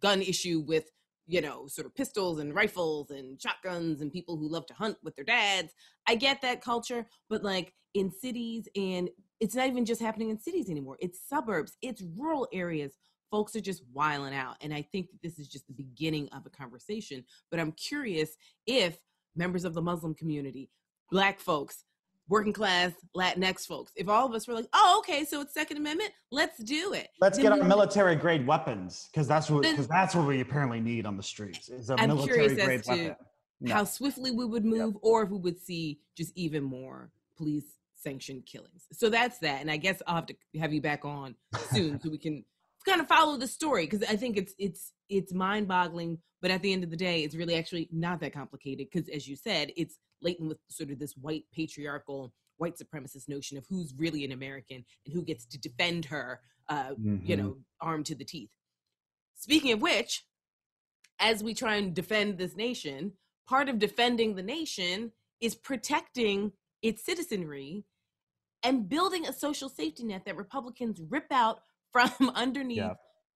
gun 0.00 0.22
issue 0.22 0.64
with 0.66 0.90
you 1.26 1.40
know, 1.40 1.66
sort 1.66 1.86
of 1.86 1.94
pistols 1.94 2.38
and 2.38 2.54
rifles 2.54 3.10
and 3.10 3.40
shotguns 3.40 4.00
and 4.00 4.12
people 4.12 4.36
who 4.36 4.50
love 4.50 4.66
to 4.66 4.74
hunt 4.74 4.96
with 5.02 5.14
their 5.16 5.24
dads. 5.24 5.72
I 6.06 6.14
get 6.14 6.42
that 6.42 6.60
culture, 6.60 7.06
but 7.28 7.42
like 7.42 7.72
in 7.94 8.10
cities, 8.10 8.68
and 8.76 9.08
it's 9.40 9.54
not 9.54 9.68
even 9.68 9.84
just 9.84 10.00
happening 10.00 10.30
in 10.30 10.40
cities 10.40 10.68
anymore, 10.68 10.96
it's 11.00 11.20
suburbs, 11.28 11.76
it's 11.80 12.02
rural 12.16 12.48
areas. 12.52 12.96
Folks 13.32 13.56
are 13.56 13.60
just 13.60 13.82
wiling 13.92 14.34
out. 14.34 14.56
And 14.60 14.72
I 14.72 14.82
think 14.92 15.10
that 15.10 15.22
this 15.22 15.40
is 15.40 15.48
just 15.48 15.66
the 15.66 15.72
beginning 15.72 16.28
of 16.28 16.46
a 16.46 16.50
conversation. 16.50 17.24
But 17.50 17.58
I'm 17.58 17.72
curious 17.72 18.36
if 18.66 18.98
members 19.34 19.64
of 19.64 19.74
the 19.74 19.82
Muslim 19.82 20.14
community, 20.14 20.70
Black 21.10 21.40
folks, 21.40 21.84
working 22.28 22.52
class 22.52 22.92
Latinx 23.16 23.66
folks. 23.66 23.92
If 23.96 24.08
all 24.08 24.26
of 24.26 24.34
us 24.34 24.46
were 24.46 24.54
like, 24.54 24.68
oh, 24.72 24.96
okay, 24.98 25.24
so 25.24 25.40
it's 25.40 25.54
Second 25.54 25.78
Amendment, 25.78 26.10
let's 26.30 26.62
do 26.62 26.92
it. 26.92 27.08
Let's 27.20 27.38
then 27.38 27.44
get 27.44 27.52
our 27.52 27.64
military 27.64 28.16
grade 28.16 28.46
weapons 28.46 29.08
because 29.12 29.26
that's 29.26 29.50
what 29.50 29.62
because 29.62 29.88
that's 29.88 30.14
what 30.14 30.26
we 30.26 30.40
apparently 30.40 30.80
need 30.80 31.06
on 31.06 31.16
the 31.16 31.22
streets. 31.22 31.68
Is 31.68 31.90
a 31.90 31.98
I'm 31.98 32.08
military 32.08 32.54
grade 32.54 32.82
weapon. 32.86 33.16
No. 33.60 33.74
How 33.74 33.84
swiftly 33.84 34.30
we 34.30 34.44
would 34.44 34.64
move, 34.64 34.94
yep. 34.94 35.00
or 35.02 35.22
if 35.22 35.30
we 35.30 35.38
would 35.38 35.58
see 35.58 36.00
just 36.16 36.32
even 36.36 36.64
more 36.64 37.12
police 37.36 37.76
sanctioned 37.94 38.44
killings. 38.44 38.86
So 38.92 39.08
that's 39.08 39.38
that. 39.38 39.60
And 39.60 39.70
I 39.70 39.76
guess 39.76 40.02
I'll 40.06 40.16
have 40.16 40.26
to 40.26 40.34
have 40.58 40.72
you 40.72 40.80
back 40.80 41.04
on 41.04 41.36
soon 41.70 42.00
so 42.00 42.10
we 42.10 42.18
can 42.18 42.44
kind 42.82 43.00
of 43.00 43.08
follow 43.08 43.36
the 43.36 43.46
story 43.46 43.86
because 43.86 44.02
I 44.08 44.16
think 44.16 44.36
it's 44.36 44.54
it's 44.58 44.92
it's 45.08 45.32
mind 45.32 45.68
boggling. 45.68 46.18
But 46.40 46.50
at 46.50 46.62
the 46.62 46.72
end 46.72 46.82
of 46.82 46.90
the 46.90 46.96
day, 46.96 47.22
it's 47.22 47.36
really 47.36 47.54
actually 47.54 47.88
not 47.92 48.20
that 48.20 48.32
complicated 48.32 48.88
because, 48.92 49.08
as 49.08 49.28
you 49.28 49.36
said, 49.36 49.72
it's 49.76 49.98
latent 50.22 50.48
with 50.48 50.58
sort 50.68 50.90
of 50.90 50.98
this 50.98 51.16
white 51.16 51.44
patriarchal 51.54 52.32
white 52.56 52.78
supremacist 52.78 53.28
notion 53.28 53.58
of 53.58 53.66
who's 53.68 53.94
really 53.96 54.24
an 54.24 54.32
American 54.32 54.84
and 55.04 55.14
who 55.14 55.22
gets 55.22 55.44
to 55.46 55.58
defend 55.58 56.04
her, 56.06 56.40
uh, 56.68 56.90
mm-hmm. 56.90 57.18
you 57.24 57.36
know, 57.36 57.56
armed 57.80 58.06
to 58.06 58.14
the 58.14 58.24
teeth. 58.24 58.50
Speaking 59.34 59.72
of 59.72 59.82
which, 59.82 60.24
as 61.18 61.42
we 61.42 61.54
try 61.54 61.76
and 61.76 61.94
defend 61.94 62.38
this 62.38 62.56
nation, 62.56 63.12
part 63.48 63.68
of 63.68 63.78
defending 63.78 64.34
the 64.34 64.42
nation 64.42 65.12
is 65.40 65.54
protecting 65.54 66.52
its 66.82 67.04
citizenry 67.04 67.84
and 68.62 68.88
building 68.88 69.26
a 69.26 69.32
social 69.32 69.68
safety 69.68 70.04
net 70.04 70.24
that 70.24 70.36
Republicans 70.36 71.00
rip 71.08 71.26
out 71.30 71.62
from 71.92 72.10
underneath 72.34 72.78
yeah. 72.78 72.94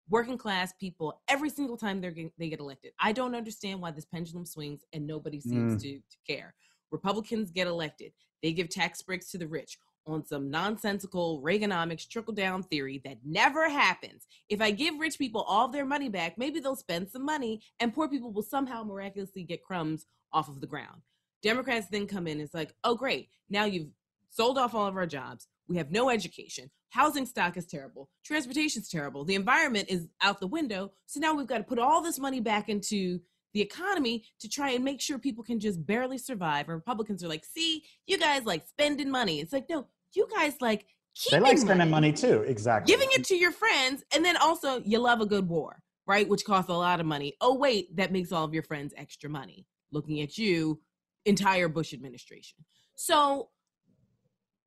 working 0.09 0.37
class 0.37 0.73
people 0.79 1.21
every 1.27 1.49
single 1.49 1.77
time 1.77 2.01
they 2.01 2.11
get, 2.11 2.31
they 2.37 2.49
get 2.49 2.59
elected. 2.59 2.91
I 2.99 3.11
don't 3.11 3.35
understand 3.35 3.81
why 3.81 3.91
this 3.91 4.05
pendulum 4.05 4.45
swings 4.45 4.81
and 4.93 5.05
nobody 5.05 5.39
seems 5.39 5.75
mm. 5.75 5.81
to, 5.81 5.97
to 5.97 6.17
care. 6.27 6.53
Republicans 6.91 7.51
get 7.51 7.67
elected, 7.67 8.13
they 8.41 8.53
give 8.53 8.69
tax 8.69 9.01
breaks 9.01 9.31
to 9.31 9.37
the 9.37 9.47
rich 9.47 9.77
on 10.07 10.25
some 10.25 10.49
nonsensical 10.49 11.41
Reaganomics 11.41 12.07
trickle 12.07 12.33
down 12.33 12.63
theory 12.63 13.01
that 13.03 13.17
never 13.25 13.69
happens. 13.69 14.27
If 14.49 14.61
I 14.61 14.71
give 14.71 14.99
rich 14.99 15.17
people 15.17 15.41
all 15.41 15.65
of 15.65 15.71
their 15.71 15.85
money 15.85 16.09
back, 16.09 16.37
maybe 16.37 16.59
they'll 16.59 16.75
spend 16.75 17.09
some 17.09 17.25
money 17.25 17.61
and 17.79 17.93
poor 17.93 18.07
people 18.07 18.31
will 18.31 18.43
somehow 18.43 18.83
miraculously 18.83 19.43
get 19.43 19.63
crumbs 19.63 20.05
off 20.31 20.47
of 20.47 20.61
the 20.61 20.67
ground. 20.67 21.01
Democrats 21.41 21.87
then 21.89 22.07
come 22.07 22.27
in 22.27 22.33
and 22.33 22.41
it's 22.41 22.53
like, 22.53 22.75
oh, 22.83 22.95
great. 22.95 23.29
Now 23.49 23.65
you've 23.65 23.89
sold 24.29 24.57
off 24.57 24.75
all 24.75 24.87
of 24.87 24.97
our 24.97 25.05
jobs. 25.05 25.47
We 25.67 25.77
have 25.77 25.91
no 25.91 26.09
education. 26.09 26.69
Housing 26.89 27.25
stock 27.25 27.57
is 27.57 27.65
terrible. 27.65 28.09
Transportation's 28.23 28.87
terrible. 28.87 29.25
The 29.25 29.35
environment 29.35 29.87
is 29.89 30.07
out 30.21 30.39
the 30.39 30.47
window. 30.47 30.91
So 31.07 31.19
now 31.19 31.33
we've 31.33 31.47
got 31.47 31.57
to 31.57 31.63
put 31.63 31.79
all 31.79 32.01
this 32.01 32.19
money 32.19 32.39
back 32.39 32.69
into 32.69 33.19
the 33.53 33.61
economy 33.61 34.25
to 34.39 34.49
try 34.49 34.71
and 34.71 34.83
make 34.83 35.01
sure 35.01 35.17
people 35.17 35.43
can 35.43 35.59
just 35.59 35.85
barely 35.85 36.17
survive. 36.17 36.67
And 36.67 36.75
Republicans 36.75 37.23
are 37.23 37.27
like, 37.27 37.45
see, 37.45 37.83
you 38.05 38.17
guys 38.17 38.43
like 38.45 38.67
spending 38.67 39.09
money. 39.09 39.39
It's 39.39 39.53
like, 39.53 39.69
no, 39.69 39.87
you 40.13 40.27
guys 40.35 40.55
like 40.61 40.85
keeping 41.15 41.39
they 41.39 41.49
like 41.49 41.57
spending 41.57 41.89
money. 41.89 42.09
money 42.09 42.13
too. 42.13 42.41
Exactly. 42.41 42.93
Giving 42.93 43.09
it 43.13 43.23
to 43.25 43.35
your 43.35 43.51
friends. 43.51 44.03
And 44.13 44.23
then 44.23 44.37
also 44.37 44.81
you 44.85 44.99
love 44.99 45.21
a 45.21 45.25
good 45.25 45.47
war, 45.47 45.81
right? 46.05 46.27
Which 46.27 46.45
costs 46.45 46.69
a 46.69 46.73
lot 46.73 46.99
of 46.99 47.05
money. 47.05 47.35
Oh, 47.41 47.55
wait, 47.55 47.95
that 47.95 48.11
makes 48.11 48.31
all 48.31 48.43
of 48.43 48.53
your 48.53 48.63
friends 48.63 48.93
extra 48.97 49.29
money. 49.29 49.65
Looking 49.91 50.21
at 50.21 50.37
you, 50.37 50.81
entire 51.25 51.69
Bush 51.69 51.93
administration. 51.93 52.59
So 52.95 53.49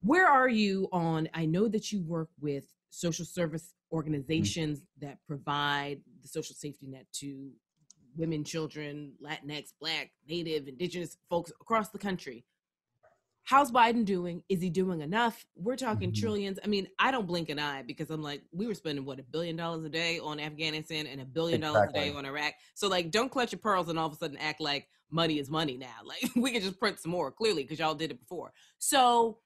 where 0.02 0.26
are 0.28 0.48
you 0.48 0.88
on? 0.92 1.28
I 1.34 1.46
know 1.46 1.68
that 1.68 1.92
you 1.92 2.02
work 2.02 2.28
with 2.40 2.64
social 2.90 3.24
service 3.24 3.74
mm. 3.74 3.96
organizations 3.96 4.80
mm-hmm. 4.80 5.06
that 5.06 5.18
provide 5.26 6.00
the 6.22 6.28
social 6.28 6.54
safety 6.54 6.86
net 6.86 7.06
to 7.14 7.50
women, 8.16 8.44
children, 8.44 9.12
Latinx, 9.22 9.72
Black, 9.80 10.10
Native, 10.28 10.68
Indigenous 10.68 11.16
folks 11.30 11.52
across 11.60 11.90
the 11.90 11.98
country. 11.98 12.44
How's 13.44 13.72
Biden 13.72 14.04
doing? 14.04 14.42
Is 14.50 14.60
he 14.60 14.68
doing 14.68 15.00
enough? 15.00 15.46
We're 15.56 15.76
talking 15.76 16.10
mm-hmm. 16.10 16.20
trillions. 16.20 16.58
I 16.62 16.66
mean, 16.66 16.86
I 16.98 17.10
don't 17.10 17.26
blink 17.26 17.48
an 17.48 17.58
eye 17.58 17.82
because 17.82 18.10
I'm 18.10 18.22
like, 18.22 18.42
we 18.52 18.66
were 18.66 18.74
spending 18.74 19.06
what 19.06 19.20
a 19.20 19.22
billion 19.22 19.56
dollars 19.56 19.84
a 19.84 19.88
day 19.88 20.18
on 20.18 20.38
Afghanistan 20.38 21.06
and 21.06 21.20
a 21.22 21.24
billion 21.24 21.62
dollars 21.62 21.84
exactly. 21.84 22.10
a 22.10 22.12
day 22.12 22.18
on 22.18 22.26
Iraq. 22.26 22.52
So 22.74 22.88
like, 22.88 23.10
don't 23.10 23.30
clutch 23.30 23.52
your 23.52 23.60
pearls 23.60 23.88
and 23.88 23.98
all 23.98 24.06
of 24.06 24.12
a 24.12 24.16
sudden 24.16 24.36
act 24.36 24.60
like 24.60 24.86
money 25.10 25.38
is 25.38 25.48
money 25.48 25.78
now. 25.78 25.86
Like 26.04 26.30
we 26.36 26.50
can 26.50 26.60
just 26.60 26.78
print 26.78 26.98
some 27.00 27.10
more 27.10 27.30
clearly 27.30 27.62
because 27.62 27.78
y'all 27.78 27.94
did 27.94 28.10
it 28.10 28.20
before. 28.20 28.52
So 28.78 29.38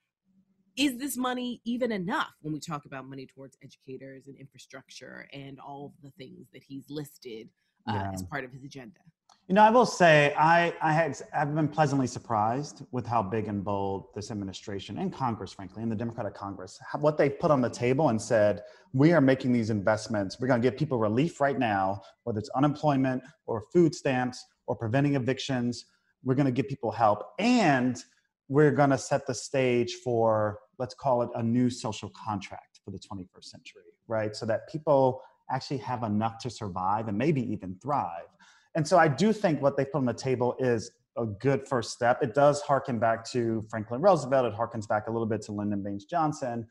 is 0.76 0.98
this 0.98 1.16
money 1.16 1.60
even 1.64 1.92
enough 1.92 2.32
when 2.40 2.52
we 2.52 2.60
talk 2.60 2.84
about 2.86 3.06
money 3.06 3.26
towards 3.26 3.56
educators 3.62 4.26
and 4.26 4.36
infrastructure 4.36 5.28
and 5.32 5.58
all 5.60 5.86
of 5.86 5.92
the 6.02 6.10
things 6.12 6.48
that 6.52 6.62
he's 6.62 6.84
listed 6.88 7.48
uh, 7.88 7.92
yeah. 7.94 8.10
as 8.12 8.22
part 8.22 8.44
of 8.44 8.52
his 8.52 8.64
agenda. 8.64 9.00
You 9.48 9.56
know, 9.56 9.62
I 9.62 9.70
will 9.70 9.86
say 9.86 10.34
I, 10.38 10.72
I 10.80 10.92
have 10.92 11.20
I've 11.34 11.54
been 11.54 11.68
pleasantly 11.68 12.06
surprised 12.06 12.84
with 12.92 13.04
how 13.04 13.22
big 13.22 13.48
and 13.48 13.62
bold 13.64 14.06
this 14.14 14.30
administration 14.30 14.98
and 14.98 15.12
Congress, 15.12 15.52
frankly, 15.52 15.82
and 15.82 15.90
the 15.90 15.96
Democratic 15.96 16.34
Congress, 16.34 16.78
what 17.00 17.18
they 17.18 17.28
put 17.28 17.50
on 17.50 17.60
the 17.60 17.68
table 17.68 18.10
and 18.10 18.22
said, 18.22 18.62
we 18.92 19.12
are 19.12 19.20
making 19.20 19.52
these 19.52 19.68
investments. 19.68 20.38
We're 20.38 20.46
going 20.46 20.62
to 20.62 20.70
give 20.70 20.78
people 20.78 20.98
relief 20.98 21.40
right 21.40 21.58
now, 21.58 22.02
whether 22.22 22.38
it's 22.38 22.50
unemployment 22.50 23.22
or 23.46 23.62
food 23.72 23.94
stamps 23.94 24.44
or 24.66 24.76
preventing 24.76 25.16
evictions. 25.16 25.86
We're 26.22 26.36
going 26.36 26.46
to 26.46 26.52
give 26.52 26.68
people 26.68 26.92
help. 26.92 27.24
And 27.40 27.96
we're 28.48 28.70
going 28.70 28.90
to 28.90 28.98
set 28.98 29.26
the 29.26 29.34
stage 29.34 29.94
for, 30.04 30.58
let's 30.78 30.94
call 30.94 31.22
it 31.22 31.30
a 31.34 31.42
new 31.42 31.70
social 31.70 32.10
contract 32.10 32.80
for 32.84 32.90
the 32.90 32.98
21st 32.98 33.44
century, 33.44 33.82
right? 34.08 34.34
So 34.34 34.46
that 34.46 34.68
people 34.68 35.22
actually 35.50 35.78
have 35.78 36.02
enough 36.02 36.38
to 36.38 36.50
survive 36.50 37.08
and 37.08 37.16
maybe 37.16 37.42
even 37.52 37.76
thrive. 37.82 38.26
And 38.74 38.86
so 38.86 38.98
I 38.98 39.08
do 39.08 39.32
think 39.32 39.60
what 39.60 39.76
they 39.76 39.84
put 39.84 39.98
on 39.98 40.06
the 40.06 40.14
table 40.14 40.56
is 40.58 40.90
a 41.18 41.26
good 41.26 41.68
first 41.68 41.90
step. 41.90 42.22
It 42.22 42.34
does 42.34 42.62
harken 42.62 42.98
back 42.98 43.24
to 43.32 43.62
Franklin 43.70 44.00
Roosevelt. 44.00 44.46
It 44.46 44.54
harkens 44.54 44.88
back 44.88 45.08
a 45.08 45.10
little 45.10 45.26
bit 45.26 45.42
to 45.42 45.52
Lyndon 45.52 45.82
Baines 45.82 46.06
Johnson. 46.06 46.66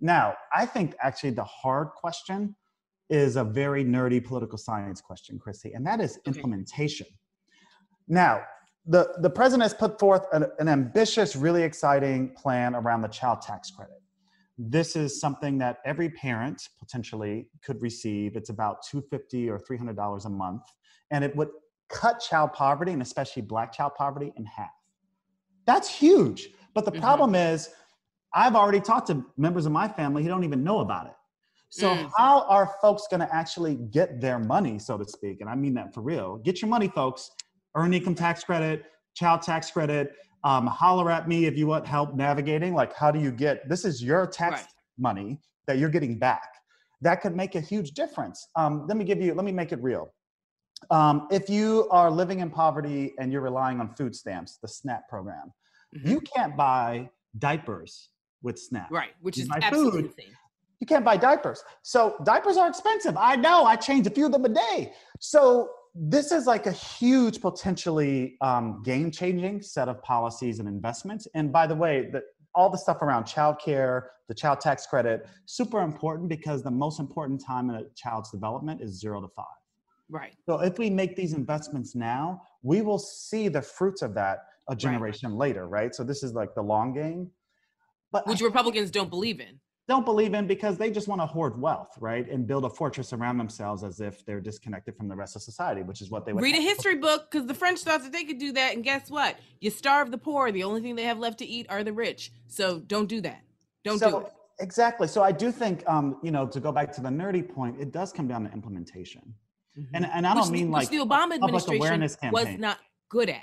Now, 0.00 0.34
I 0.54 0.66
think 0.66 0.94
actually 1.00 1.30
the 1.30 1.44
hard 1.44 1.88
question 1.96 2.54
is 3.08 3.36
a 3.36 3.44
very 3.44 3.84
nerdy 3.84 4.22
political 4.22 4.58
science 4.58 5.00
question, 5.00 5.38
Chrissy, 5.38 5.72
and 5.72 5.86
that 5.86 6.00
is 6.00 6.18
okay. 6.18 6.36
implementation. 6.36 7.06
Now, 8.08 8.42
the, 8.86 9.14
the 9.18 9.30
president 9.30 9.62
has 9.62 9.74
put 9.74 9.98
forth 9.98 10.26
an, 10.32 10.46
an 10.58 10.68
ambitious, 10.68 11.34
really 11.34 11.62
exciting 11.62 12.34
plan 12.34 12.74
around 12.74 13.02
the 13.02 13.08
child 13.08 13.42
tax 13.42 13.70
credit. 13.70 14.00
This 14.58 14.96
is 14.96 15.20
something 15.20 15.58
that 15.58 15.78
every 15.84 16.08
parent 16.08 16.68
potentially 16.78 17.48
could 17.62 17.82
receive. 17.82 18.36
It's 18.36 18.48
about 18.48 18.82
250 18.90 19.50
or 19.50 19.58
$300 19.58 20.24
a 20.24 20.28
month 20.30 20.62
and 21.10 21.24
it 21.24 21.34
would 21.36 21.48
cut 21.88 22.20
child 22.20 22.52
poverty 22.52 22.92
and 22.92 23.02
especially 23.02 23.42
black 23.42 23.72
child 23.72 23.92
poverty 23.96 24.32
in 24.36 24.44
half. 24.44 24.70
That's 25.66 25.88
huge. 25.88 26.48
But 26.74 26.84
the 26.84 26.92
mm-hmm. 26.92 27.00
problem 27.00 27.34
is, 27.34 27.70
I've 28.34 28.54
already 28.54 28.80
talked 28.80 29.06
to 29.08 29.24
members 29.36 29.66
of 29.66 29.72
my 29.72 29.88
family 29.88 30.22
who 30.22 30.28
don't 30.28 30.44
even 30.44 30.62
know 30.62 30.80
about 30.80 31.06
it. 31.06 31.12
So, 31.70 31.88
mm. 31.88 32.10
how 32.16 32.42
are 32.42 32.74
folks 32.80 33.06
going 33.10 33.20
to 33.20 33.34
actually 33.34 33.76
get 33.76 34.20
their 34.20 34.38
money, 34.38 34.78
so 34.78 34.96
to 34.98 35.04
speak? 35.04 35.40
And 35.40 35.50
I 35.50 35.54
mean 35.54 35.74
that 35.74 35.92
for 35.92 36.00
real. 36.00 36.36
Get 36.38 36.62
your 36.62 36.68
money, 36.68 36.88
folks. 36.88 37.30
Earn 37.76 37.94
income 37.94 38.14
tax 38.14 38.42
credit, 38.42 38.86
child 39.14 39.42
tax 39.42 39.70
credit. 39.70 40.14
Um, 40.44 40.66
holler 40.66 41.10
at 41.10 41.28
me 41.28 41.46
if 41.46 41.56
you 41.56 41.66
want 41.66 41.86
help 41.86 42.14
navigating. 42.14 42.74
Like, 42.74 42.94
how 42.94 43.10
do 43.10 43.20
you 43.20 43.30
get 43.30 43.68
this? 43.68 43.84
Is 43.84 44.02
your 44.02 44.26
tax 44.26 44.62
right. 44.62 44.68
money 44.98 45.40
that 45.66 45.78
you're 45.78 45.90
getting 45.90 46.18
back. 46.18 46.48
That 47.02 47.20
could 47.20 47.36
make 47.36 47.54
a 47.54 47.60
huge 47.60 47.92
difference. 47.92 48.48
Um, 48.56 48.86
let 48.86 48.96
me 48.96 49.04
give 49.04 49.20
you, 49.20 49.34
let 49.34 49.44
me 49.44 49.52
make 49.52 49.72
it 49.72 49.82
real. 49.82 50.14
Um, 50.90 51.26
if 51.30 51.48
you 51.48 51.88
are 51.90 52.10
living 52.10 52.40
in 52.40 52.50
poverty 52.50 53.14
and 53.18 53.32
you're 53.32 53.42
relying 53.42 53.80
on 53.80 53.94
food 53.94 54.14
stamps, 54.14 54.58
the 54.60 54.68
SNAP 54.68 55.08
program, 55.08 55.52
mm-hmm. 55.96 56.08
you 56.08 56.20
can't 56.20 56.56
buy 56.56 57.10
diapers 57.38 58.10
with 58.42 58.58
SNAP. 58.58 58.90
Right, 58.90 59.10
which 59.20 59.38
is 59.38 59.48
absolutely 59.50 60.02
food. 60.02 60.12
insane. 60.18 60.36
You 60.80 60.86
can't 60.86 61.04
buy 61.04 61.16
diapers. 61.16 61.62
So 61.82 62.16
diapers 62.24 62.58
are 62.58 62.68
expensive. 62.68 63.16
I 63.16 63.36
know. 63.36 63.64
I 63.64 63.76
change 63.76 64.06
a 64.06 64.10
few 64.10 64.26
of 64.26 64.32
them 64.32 64.44
a 64.44 64.50
day. 64.50 64.92
So 65.20 65.70
this 65.98 66.30
is 66.30 66.46
like 66.46 66.66
a 66.66 66.72
huge, 66.72 67.40
potentially 67.40 68.36
um, 68.40 68.82
game-changing 68.84 69.62
set 69.62 69.88
of 69.88 70.02
policies 70.02 70.58
and 70.58 70.68
investments. 70.68 71.26
And 71.34 71.50
by 71.50 71.66
the 71.66 71.74
way, 71.74 72.08
the, 72.12 72.22
all 72.54 72.68
the 72.68 72.78
stuff 72.78 73.02
around 73.02 73.24
childcare, 73.24 74.02
the 74.28 74.34
child 74.34 74.60
tax 74.60 74.86
credit, 74.86 75.26
super 75.46 75.80
important 75.80 76.28
because 76.28 76.62
the 76.62 76.70
most 76.70 77.00
important 77.00 77.42
time 77.44 77.70
in 77.70 77.76
a 77.76 77.84
child's 77.94 78.30
development 78.30 78.80
is 78.82 79.00
zero 79.00 79.20
to 79.20 79.28
five. 79.28 79.46
Right. 80.08 80.34
So 80.44 80.60
if 80.60 80.78
we 80.78 80.90
make 80.90 81.16
these 81.16 81.32
investments 81.32 81.94
now, 81.94 82.42
we 82.62 82.82
will 82.82 82.98
see 82.98 83.48
the 83.48 83.62
fruits 83.62 84.02
of 84.02 84.14
that 84.14 84.40
a 84.68 84.76
generation 84.76 85.30
right. 85.30 85.38
later, 85.38 85.66
right? 85.66 85.94
So 85.94 86.04
this 86.04 86.22
is 86.22 86.32
like 86.32 86.54
the 86.54 86.62
long 86.62 86.92
game. 86.92 87.30
But 88.12 88.26
which 88.26 88.42
I, 88.42 88.44
Republicans 88.44 88.90
don't 88.90 89.10
believe 89.10 89.40
in. 89.40 89.60
Don't 89.88 90.04
believe 90.04 90.34
in 90.34 90.48
because 90.48 90.76
they 90.76 90.90
just 90.90 91.06
want 91.06 91.20
to 91.20 91.26
hoard 91.26 91.60
wealth, 91.60 91.96
right? 92.00 92.28
And 92.28 92.44
build 92.44 92.64
a 92.64 92.70
fortress 92.70 93.12
around 93.12 93.38
themselves 93.38 93.84
as 93.84 94.00
if 94.00 94.26
they're 94.26 94.40
disconnected 94.40 94.96
from 94.96 95.06
the 95.06 95.14
rest 95.14 95.36
of 95.36 95.42
society, 95.42 95.82
which 95.82 96.00
is 96.00 96.10
what 96.10 96.26
they 96.26 96.32
would 96.32 96.42
read 96.42 96.56
a 96.56 96.60
history 96.60 96.96
book 96.96 97.30
because 97.30 97.46
the 97.46 97.54
French 97.54 97.80
thought 97.80 98.02
that 98.02 98.10
they 98.10 98.24
could 98.24 98.38
do 98.38 98.50
that. 98.52 98.74
And 98.74 98.82
guess 98.82 99.08
what? 99.10 99.38
You 99.60 99.70
starve 99.70 100.10
the 100.10 100.18
poor. 100.18 100.50
The 100.50 100.64
only 100.64 100.80
thing 100.80 100.96
they 100.96 101.04
have 101.04 101.18
left 101.18 101.38
to 101.38 101.46
eat 101.46 101.66
are 101.68 101.84
the 101.84 101.92
rich. 101.92 102.32
So 102.48 102.80
don't 102.80 103.08
do 103.08 103.20
that. 103.20 103.42
Don't 103.84 104.00
so, 104.00 104.10
do 104.10 104.26
it. 104.26 104.32
Exactly. 104.58 105.06
So 105.06 105.22
I 105.22 105.30
do 105.30 105.52
think, 105.52 105.88
um, 105.88 106.18
you 106.20 106.32
know, 106.32 106.48
to 106.48 106.58
go 106.58 106.72
back 106.72 106.92
to 106.94 107.00
the 107.00 107.08
nerdy 107.08 107.48
point, 107.48 107.80
it 107.80 107.92
does 107.92 108.12
come 108.12 108.26
down 108.26 108.44
to 108.44 108.52
implementation. 108.52 109.34
Mm-hmm. 109.78 109.94
And 109.94 110.06
and 110.06 110.26
I 110.26 110.34
don't 110.34 110.50
mean 110.50 110.70
like 110.70 110.88
the 110.88 110.96
Obama 110.96 111.34
administration 111.34 112.00
was 112.32 112.48
not 112.58 112.78
good 113.08 113.28
at, 113.28 113.42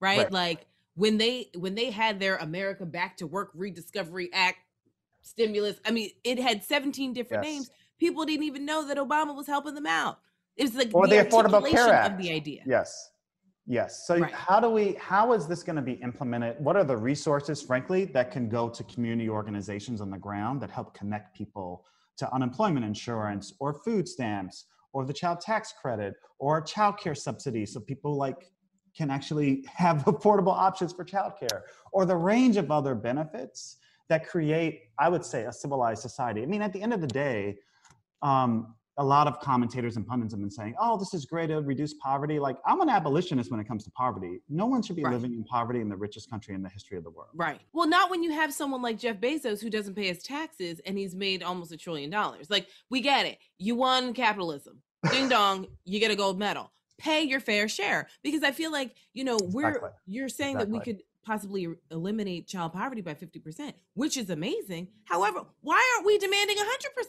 right? 0.00 0.18
right? 0.18 0.32
Like 0.32 0.66
when 0.94 1.18
they 1.18 1.50
when 1.56 1.74
they 1.74 1.90
had 1.90 2.18
their 2.18 2.36
America 2.36 2.86
Back 2.86 3.18
to 3.18 3.26
Work 3.26 3.50
Rediscovery 3.54 4.30
Act 4.32 4.58
stimulus, 5.24 5.76
I 5.84 5.90
mean, 5.90 6.10
it 6.22 6.38
had 6.38 6.62
17 6.62 7.12
different 7.12 7.44
yes. 7.44 7.52
names. 7.52 7.70
People 7.98 8.24
didn't 8.24 8.44
even 8.44 8.64
know 8.64 8.86
that 8.86 8.96
Obama 8.96 9.34
was 9.34 9.46
helping 9.46 9.74
them 9.74 9.86
out. 9.86 10.18
It 10.56 10.64
was 10.64 10.74
like 10.74 10.90
or 10.92 11.06
the, 11.06 11.16
the 11.16 11.24
Affordable 11.24 11.68
Care 11.68 11.92
Act. 11.92 12.12
of 12.12 12.18
the 12.18 12.30
idea. 12.30 12.62
Yes. 12.66 13.10
Yes. 13.66 14.06
So 14.06 14.18
right. 14.18 14.32
how 14.32 14.60
do 14.60 14.68
we 14.68 14.92
how 14.94 15.32
is 15.32 15.46
this 15.46 15.62
going 15.62 15.76
to 15.76 15.82
be 15.82 15.94
implemented? 15.94 16.56
What 16.58 16.76
are 16.76 16.84
the 16.84 16.96
resources, 16.96 17.62
frankly, 17.62 18.04
that 18.06 18.30
can 18.30 18.48
go 18.48 18.68
to 18.68 18.84
community 18.84 19.28
organizations 19.28 20.00
on 20.00 20.10
the 20.10 20.18
ground 20.18 20.60
that 20.60 20.70
help 20.70 20.94
connect 20.94 21.36
people 21.36 21.84
to 22.18 22.32
unemployment 22.32 22.84
insurance 22.84 23.54
or 23.60 23.72
food 23.72 24.06
stamps 24.06 24.66
or 24.92 25.04
the 25.04 25.12
child 25.12 25.40
tax 25.40 25.72
credit 25.80 26.14
or 26.38 26.60
child 26.60 26.98
care 26.98 27.14
subsidy 27.14 27.66
so 27.66 27.80
people 27.80 28.16
like 28.16 28.50
can 28.96 29.10
actually 29.10 29.64
have 29.74 30.04
affordable 30.04 30.52
options 30.52 30.92
for 30.92 31.04
childcare 31.04 31.62
or 31.92 32.04
the 32.04 32.16
range 32.16 32.56
of 32.56 32.70
other 32.70 32.94
benefits 32.94 33.78
that 34.08 34.26
create 34.26 34.82
i 34.98 35.08
would 35.08 35.24
say 35.24 35.44
a 35.44 35.52
civilized 35.52 36.02
society 36.02 36.42
i 36.42 36.46
mean 36.46 36.62
at 36.62 36.72
the 36.72 36.80
end 36.80 36.92
of 36.92 37.00
the 37.00 37.06
day 37.06 37.56
um, 38.22 38.74
a 38.98 39.04
lot 39.04 39.26
of 39.26 39.40
commentators 39.40 39.96
and 39.96 40.06
pundits 40.06 40.32
have 40.32 40.40
been 40.40 40.50
saying, 40.50 40.74
oh, 40.80 40.96
this 40.96 41.14
is 41.14 41.24
great 41.24 41.48
to 41.48 41.60
reduce 41.60 41.94
poverty. 41.94 42.38
Like, 42.38 42.56
I'm 42.64 42.80
an 42.80 42.88
abolitionist 42.88 43.50
when 43.50 43.58
it 43.58 43.66
comes 43.66 43.84
to 43.84 43.90
poverty. 43.90 44.40
No 44.48 44.66
one 44.66 44.82
should 44.82 44.94
be 44.96 45.02
right. 45.02 45.12
living 45.12 45.34
in 45.34 45.42
poverty 45.44 45.80
in 45.80 45.88
the 45.88 45.96
richest 45.96 46.30
country 46.30 46.54
in 46.54 46.62
the 46.62 46.68
history 46.68 46.96
of 46.96 47.02
the 47.02 47.10
world. 47.10 47.30
Right. 47.34 47.60
Well, 47.72 47.88
not 47.88 48.08
when 48.10 48.22
you 48.22 48.30
have 48.30 48.52
someone 48.52 48.82
like 48.82 48.98
Jeff 48.98 49.16
Bezos 49.16 49.60
who 49.60 49.68
doesn't 49.68 49.94
pay 49.94 50.06
his 50.06 50.22
taxes 50.22 50.80
and 50.86 50.96
he's 50.96 51.14
made 51.14 51.42
almost 51.42 51.72
a 51.72 51.76
trillion 51.76 52.08
dollars. 52.08 52.50
Like, 52.50 52.68
we 52.88 53.00
get 53.00 53.26
it. 53.26 53.38
You 53.58 53.74
won 53.74 54.14
capitalism. 54.14 54.80
Ding 55.10 55.28
dong, 55.28 55.66
you 55.84 55.98
get 55.98 56.12
a 56.12 56.16
gold 56.16 56.38
medal. 56.38 56.70
Pay 56.96 57.22
your 57.22 57.40
fair 57.40 57.68
share. 57.68 58.08
Because 58.22 58.44
I 58.44 58.52
feel 58.52 58.70
like, 58.70 58.94
you 59.12 59.24
know, 59.24 59.38
we're, 59.42 59.68
exactly. 59.70 59.90
you're 60.06 60.28
saying 60.28 60.56
exactly. 60.56 60.78
that 60.78 60.86
we 60.86 60.92
could 60.92 61.02
possibly 61.24 61.68
eliminate 61.90 62.46
child 62.46 62.72
poverty 62.72 63.00
by 63.00 63.14
50%, 63.14 63.72
which 63.94 64.16
is 64.16 64.30
amazing. 64.30 64.88
However, 65.04 65.44
why 65.60 65.82
aren't 65.94 66.06
we 66.06 66.18
demanding 66.18 66.56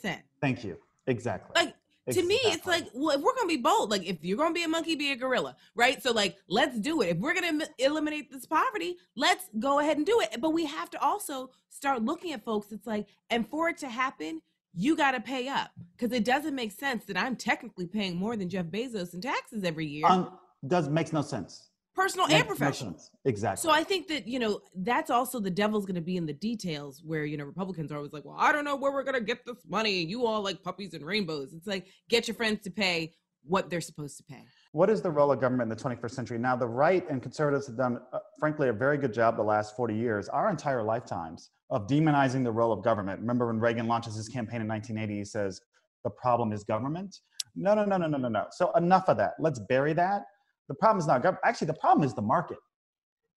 100%? 0.04 0.20
Thank 0.42 0.64
you. 0.64 0.78
Exactly. 1.08 1.52
Like 1.56 1.76
exactly. 2.08 2.22
to 2.22 2.28
me, 2.28 2.52
it's 2.52 2.66
like, 2.66 2.88
well, 2.94 3.16
if 3.16 3.22
we're 3.22 3.36
gonna 3.36 3.48
be 3.48 3.58
bold, 3.58 3.92
like 3.92 4.06
if 4.06 4.18
you're 4.24 4.38
gonna 4.38 4.54
be 4.54 4.64
a 4.64 4.68
monkey, 4.68 4.96
be 4.96 5.12
a 5.12 5.16
gorilla, 5.16 5.56
right? 5.76 6.02
So 6.02 6.12
like, 6.12 6.38
let's 6.48 6.80
do 6.80 7.02
it. 7.02 7.10
If 7.10 7.18
we're 7.18 7.34
gonna 7.34 7.66
eliminate 7.78 8.32
this 8.32 8.46
poverty, 8.46 8.98
let's 9.16 9.46
go 9.60 9.80
ahead 9.80 9.98
and 9.98 10.06
do 10.06 10.20
it. 10.22 10.40
But 10.40 10.52
we 10.52 10.66
have 10.66 10.90
to 10.92 11.02
also 11.02 11.52
start 11.70 12.04
looking 12.04 12.34
at 12.34 12.44
folks. 12.44 12.72
It's 12.72 12.88
like, 12.88 13.08
and 13.30 13.48
for 13.48 13.70
it 13.70 13.78
to 13.80 13.90
happen, 13.90 14.42
you 14.74 14.96
got 14.96 15.12
to 15.12 15.22
pay 15.22 15.48
up 15.48 15.72
because 15.98 16.16
it 16.16 16.26
doesn't 16.26 16.54
make 16.54 16.72
sense 16.72 17.06
that 17.06 17.18
I'm 17.18 17.36
technically 17.36 17.88
paying 17.88 18.18
more 18.18 18.36
than 18.36 18.50
Jeff 18.50 18.66
Bezos 18.66 19.14
in 19.14 19.22
taxes 19.22 19.64
every 19.64 19.86
year. 19.86 20.06
Um, 20.06 20.38
does 20.68 20.90
makes 20.90 21.14
no 21.14 21.22
sense 21.22 21.70
personal 21.96 22.28
and 22.30 22.46
professional. 22.48 22.96
Exactly. 23.24 23.62
So 23.62 23.74
I 23.74 23.84
think 23.84 24.08
that, 24.10 24.28
you 24.28 24.38
know, 24.38 24.60
that's 24.76 25.10
also 25.10 25.40
the 25.40 25.50
devil's 25.50 25.86
going 25.86 25.96
to 25.96 26.02
be 26.02 26.18
in 26.18 26.26
the 26.26 26.34
details 26.34 27.02
where, 27.04 27.26
you 27.26 27.38
know, 27.38 27.46
Republicans 27.46 27.92
are 27.92 27.98
always 27.98 28.14
like, 28.14 28.26
well, 28.26 28.36
I 28.38 28.52
don't 28.52 28.66
know 28.66 28.76
where 28.76 28.92
we're 28.92 29.04
going 29.04 29.16
to 29.16 29.22
get 29.22 29.46
this 29.46 29.58
money. 29.68 30.04
You 30.04 30.26
all 30.26 30.42
like 30.42 30.62
puppies 30.62 30.94
and 30.94 31.06
rainbows. 31.06 31.54
It's 31.54 31.68
like, 31.68 31.88
get 32.10 32.28
your 32.28 32.36
friends 32.36 32.62
to 32.64 32.70
pay 32.70 33.14
what 33.44 33.70
they're 33.70 33.82
supposed 33.82 34.18
to 34.18 34.24
pay. 34.24 34.44
What 34.72 34.90
is 34.90 35.02
the 35.02 35.12
role 35.12 35.32
of 35.32 35.40
government 35.40 35.72
in 35.72 35.78
the 35.78 35.84
21st 35.84 36.12
century? 36.12 36.38
Now, 36.38 36.56
the 36.56 36.68
right 36.68 37.10
and 37.10 37.22
conservatives 37.22 37.68
have 37.68 37.78
done, 37.78 38.00
uh, 38.12 38.20
frankly, 38.40 38.70
a 38.70 38.74
very 38.74 38.98
good 38.98 39.14
job 39.14 39.38
the 39.38 39.44
last 39.44 39.76
40 39.76 39.96
years, 39.96 40.28
our 40.28 40.50
entire 40.50 40.84
lifetimes, 40.84 41.52
of 41.70 41.88
demonizing 41.88 42.44
the 42.44 42.52
role 42.52 42.72
of 42.72 42.84
government. 42.84 43.20
Remember 43.20 43.48
when 43.48 43.60
Reagan 43.60 43.88
launches 43.88 44.16
his 44.16 44.28
campaign 44.28 44.62
in 44.62 44.68
1980, 44.68 45.20
he 45.20 45.26
says, 45.26 45.62
the 46.04 46.10
problem 46.10 46.52
is 46.52 46.64
government? 46.64 47.20
No, 47.56 47.74
no, 47.74 47.86
no, 47.86 47.98
no, 47.98 48.08
no, 48.08 48.18
no, 48.18 48.28
no. 48.28 48.46
So 48.52 48.72
enough 48.74 49.08
of 49.08 49.18
that. 49.18 49.34
Let's 49.40 49.60
bury 49.60 49.94
that 49.94 50.26
the 50.68 50.76
problem 50.76 51.00
is 51.00 51.08
not 51.08 51.22
government. 51.22 51.44
Actually, 51.46 51.68
the 51.68 51.76
problem 51.76 52.06
is 52.06 52.14
the 52.14 52.22
market. 52.22 52.58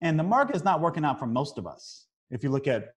And 0.00 0.18
the 0.18 0.24
market 0.24 0.56
is 0.56 0.64
not 0.64 0.80
working 0.80 1.04
out 1.04 1.18
for 1.18 1.26
most 1.26 1.58
of 1.58 1.66
us. 1.66 2.06
If 2.30 2.42
you 2.42 2.50
look 2.50 2.66
at 2.66 2.90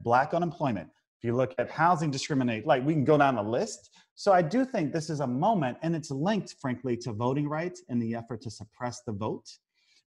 black 0.00 0.34
unemployment, 0.34 0.88
if 1.18 1.24
you 1.24 1.34
look 1.34 1.54
at 1.58 1.70
housing 1.70 2.10
discriminate, 2.10 2.66
like 2.66 2.84
we 2.84 2.92
can 2.92 3.04
go 3.04 3.18
down 3.18 3.36
the 3.36 3.42
list. 3.42 3.90
So 4.14 4.32
I 4.32 4.42
do 4.42 4.64
think 4.64 4.92
this 4.92 5.10
is 5.10 5.20
a 5.20 5.26
moment, 5.26 5.78
and 5.82 5.96
it's 5.96 6.10
linked, 6.10 6.54
frankly, 6.60 6.96
to 6.98 7.12
voting 7.12 7.48
rights 7.48 7.82
and 7.88 8.00
the 8.00 8.14
effort 8.14 8.40
to 8.42 8.50
suppress 8.50 9.02
the 9.06 9.12
vote. 9.12 9.48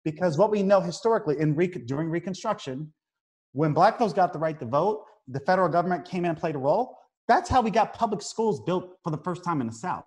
Because 0.03 0.38
what 0.38 0.51
we 0.51 0.61
know 0.61 0.79
historically 0.79 1.39
in 1.39 1.55
re- 1.55 1.67
during 1.67 2.09
Reconstruction, 2.09 2.93
when 3.53 3.73
black 3.73 3.97
folks 3.97 4.13
got 4.13 4.33
the 4.33 4.39
right 4.39 4.59
to 4.59 4.65
vote, 4.65 5.05
the 5.27 5.39
federal 5.39 5.69
government 5.69 6.05
came 6.05 6.25
in 6.25 6.31
and 6.31 6.39
played 6.39 6.55
a 6.55 6.59
role. 6.59 6.97
That's 7.27 7.49
how 7.49 7.61
we 7.61 7.71
got 7.71 7.93
public 7.93 8.21
schools 8.21 8.61
built 8.61 8.97
for 9.03 9.09
the 9.09 9.17
first 9.17 9.43
time 9.43 9.61
in 9.61 9.67
the 9.67 9.73
South 9.73 10.03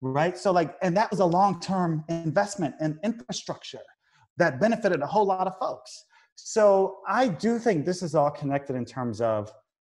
right? 0.00 0.36
So 0.36 0.52
like, 0.52 0.76
and 0.82 0.96
that 0.96 1.10
was 1.10 1.20
a 1.20 1.24
long-term 1.24 2.04
investment 2.08 2.74
in 2.80 2.98
infrastructure 3.02 3.80
that 4.36 4.60
benefited 4.60 5.00
a 5.00 5.06
whole 5.06 5.26
lot 5.26 5.46
of 5.46 5.58
folks. 5.58 6.04
So 6.36 6.98
I 7.08 7.28
do 7.28 7.58
think 7.58 7.84
this 7.84 8.02
is 8.02 8.14
all 8.14 8.30
connected 8.30 8.76
in 8.76 8.84
terms 8.84 9.20
of 9.20 9.50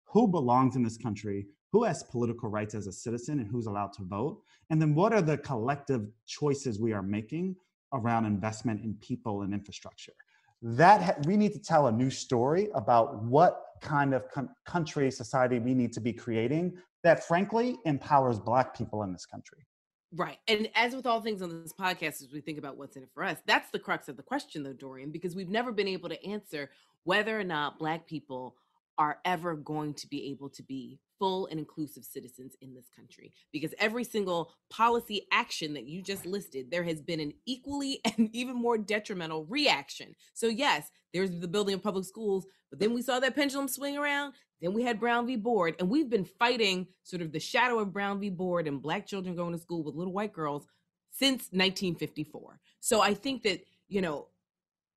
who 0.05 0.27
belongs 0.27 0.75
in 0.75 0.83
this 0.83 0.97
country, 0.97 1.45
who 1.71 1.83
has 1.83 2.03
political 2.03 2.49
rights 2.49 2.73
as 2.73 2.87
a 2.87 2.91
citizen, 2.91 3.39
and 3.39 3.47
who's 3.47 3.67
allowed 3.67 3.93
to 3.93 4.03
vote, 4.03 4.41
and 4.69 4.81
then 4.81 4.95
what 4.95 5.13
are 5.13 5.21
the 5.21 5.37
collective 5.37 6.07
choices 6.25 6.79
we 6.79 6.93
are 6.93 7.03
making 7.03 7.55
around 7.93 8.25
investment 8.25 8.83
in 8.83 8.93
people 8.95 9.41
and 9.43 9.53
infrastructure. 9.53 10.13
That 10.61 11.01
ha- 11.01 11.15
we 11.25 11.37
need 11.37 11.53
to 11.53 11.59
tell 11.59 11.87
a 11.87 11.91
new 11.91 12.09
story 12.09 12.69
about 12.75 13.23
what 13.23 13.63
kind 13.81 14.13
of 14.13 14.29
con- 14.29 14.49
country, 14.65 15.09
society 15.11 15.59
we 15.59 15.73
need 15.73 15.91
to 15.93 15.99
be 15.99 16.13
creating 16.13 16.77
that, 17.03 17.23
frankly, 17.23 17.77
empowers 17.85 18.39
Black 18.39 18.75
people 18.77 19.03
in 19.03 19.11
this 19.11 19.25
country. 19.25 19.65
Right. 20.13 20.39
And 20.47 20.69
as 20.75 20.93
with 20.93 21.05
all 21.05 21.21
things 21.21 21.41
on 21.41 21.61
this 21.61 21.73
podcast, 21.73 22.21
as 22.21 22.29
we 22.33 22.41
think 22.41 22.57
about 22.57 22.77
what's 22.77 22.97
in 22.97 23.03
it 23.03 23.09
for 23.13 23.23
us, 23.23 23.37
that's 23.45 23.69
the 23.71 23.79
crux 23.79 24.09
of 24.09 24.17
the 24.17 24.23
question, 24.23 24.63
though, 24.63 24.73
Dorian, 24.73 25.09
because 25.09 25.35
we've 25.35 25.49
never 25.49 25.71
been 25.71 25.87
able 25.87 26.09
to 26.09 26.25
answer 26.25 26.69
whether 27.05 27.39
or 27.39 27.45
not 27.45 27.79
Black 27.79 28.05
people 28.05 28.55
are 29.01 29.17
ever 29.25 29.55
going 29.55 29.95
to 29.95 30.07
be 30.07 30.29
able 30.29 30.47
to 30.47 30.61
be 30.61 30.99
full 31.17 31.47
and 31.47 31.59
inclusive 31.59 32.05
citizens 32.05 32.55
in 32.61 32.75
this 32.75 32.87
country. 32.95 33.33
Because 33.51 33.73
every 33.79 34.03
single 34.03 34.51
policy 34.69 35.25
action 35.31 35.73
that 35.73 35.87
you 35.87 36.03
just 36.03 36.23
listed, 36.23 36.69
there 36.69 36.83
has 36.83 37.01
been 37.01 37.19
an 37.19 37.33
equally 37.47 37.99
and 38.05 38.29
even 38.31 38.55
more 38.55 38.77
detrimental 38.77 39.45
reaction. 39.45 40.13
So, 40.35 40.45
yes, 40.45 40.91
there's 41.15 41.31
the 41.31 41.47
building 41.47 41.73
of 41.73 41.81
public 41.81 42.05
schools, 42.05 42.45
but 42.69 42.77
then 42.77 42.93
we 42.93 43.01
saw 43.01 43.19
that 43.19 43.35
pendulum 43.35 43.67
swing 43.67 43.97
around. 43.97 44.33
Then 44.61 44.71
we 44.71 44.83
had 44.83 44.99
Brown 44.99 45.25
v. 45.25 45.35
Board, 45.35 45.73
and 45.79 45.89
we've 45.89 46.09
been 46.09 46.25
fighting 46.25 46.85
sort 47.01 47.23
of 47.23 47.31
the 47.31 47.39
shadow 47.39 47.79
of 47.79 47.91
Brown 47.91 48.19
v. 48.19 48.29
Board 48.29 48.67
and 48.67 48.79
Black 48.79 49.07
children 49.07 49.35
going 49.35 49.53
to 49.53 49.59
school 49.59 49.83
with 49.83 49.95
little 49.95 50.13
white 50.13 50.31
girls 50.31 50.67
since 51.09 51.49
1954. 51.49 52.59
So 52.79 53.01
I 53.01 53.15
think 53.15 53.41
that, 53.43 53.61
you 53.89 54.01
know, 54.01 54.27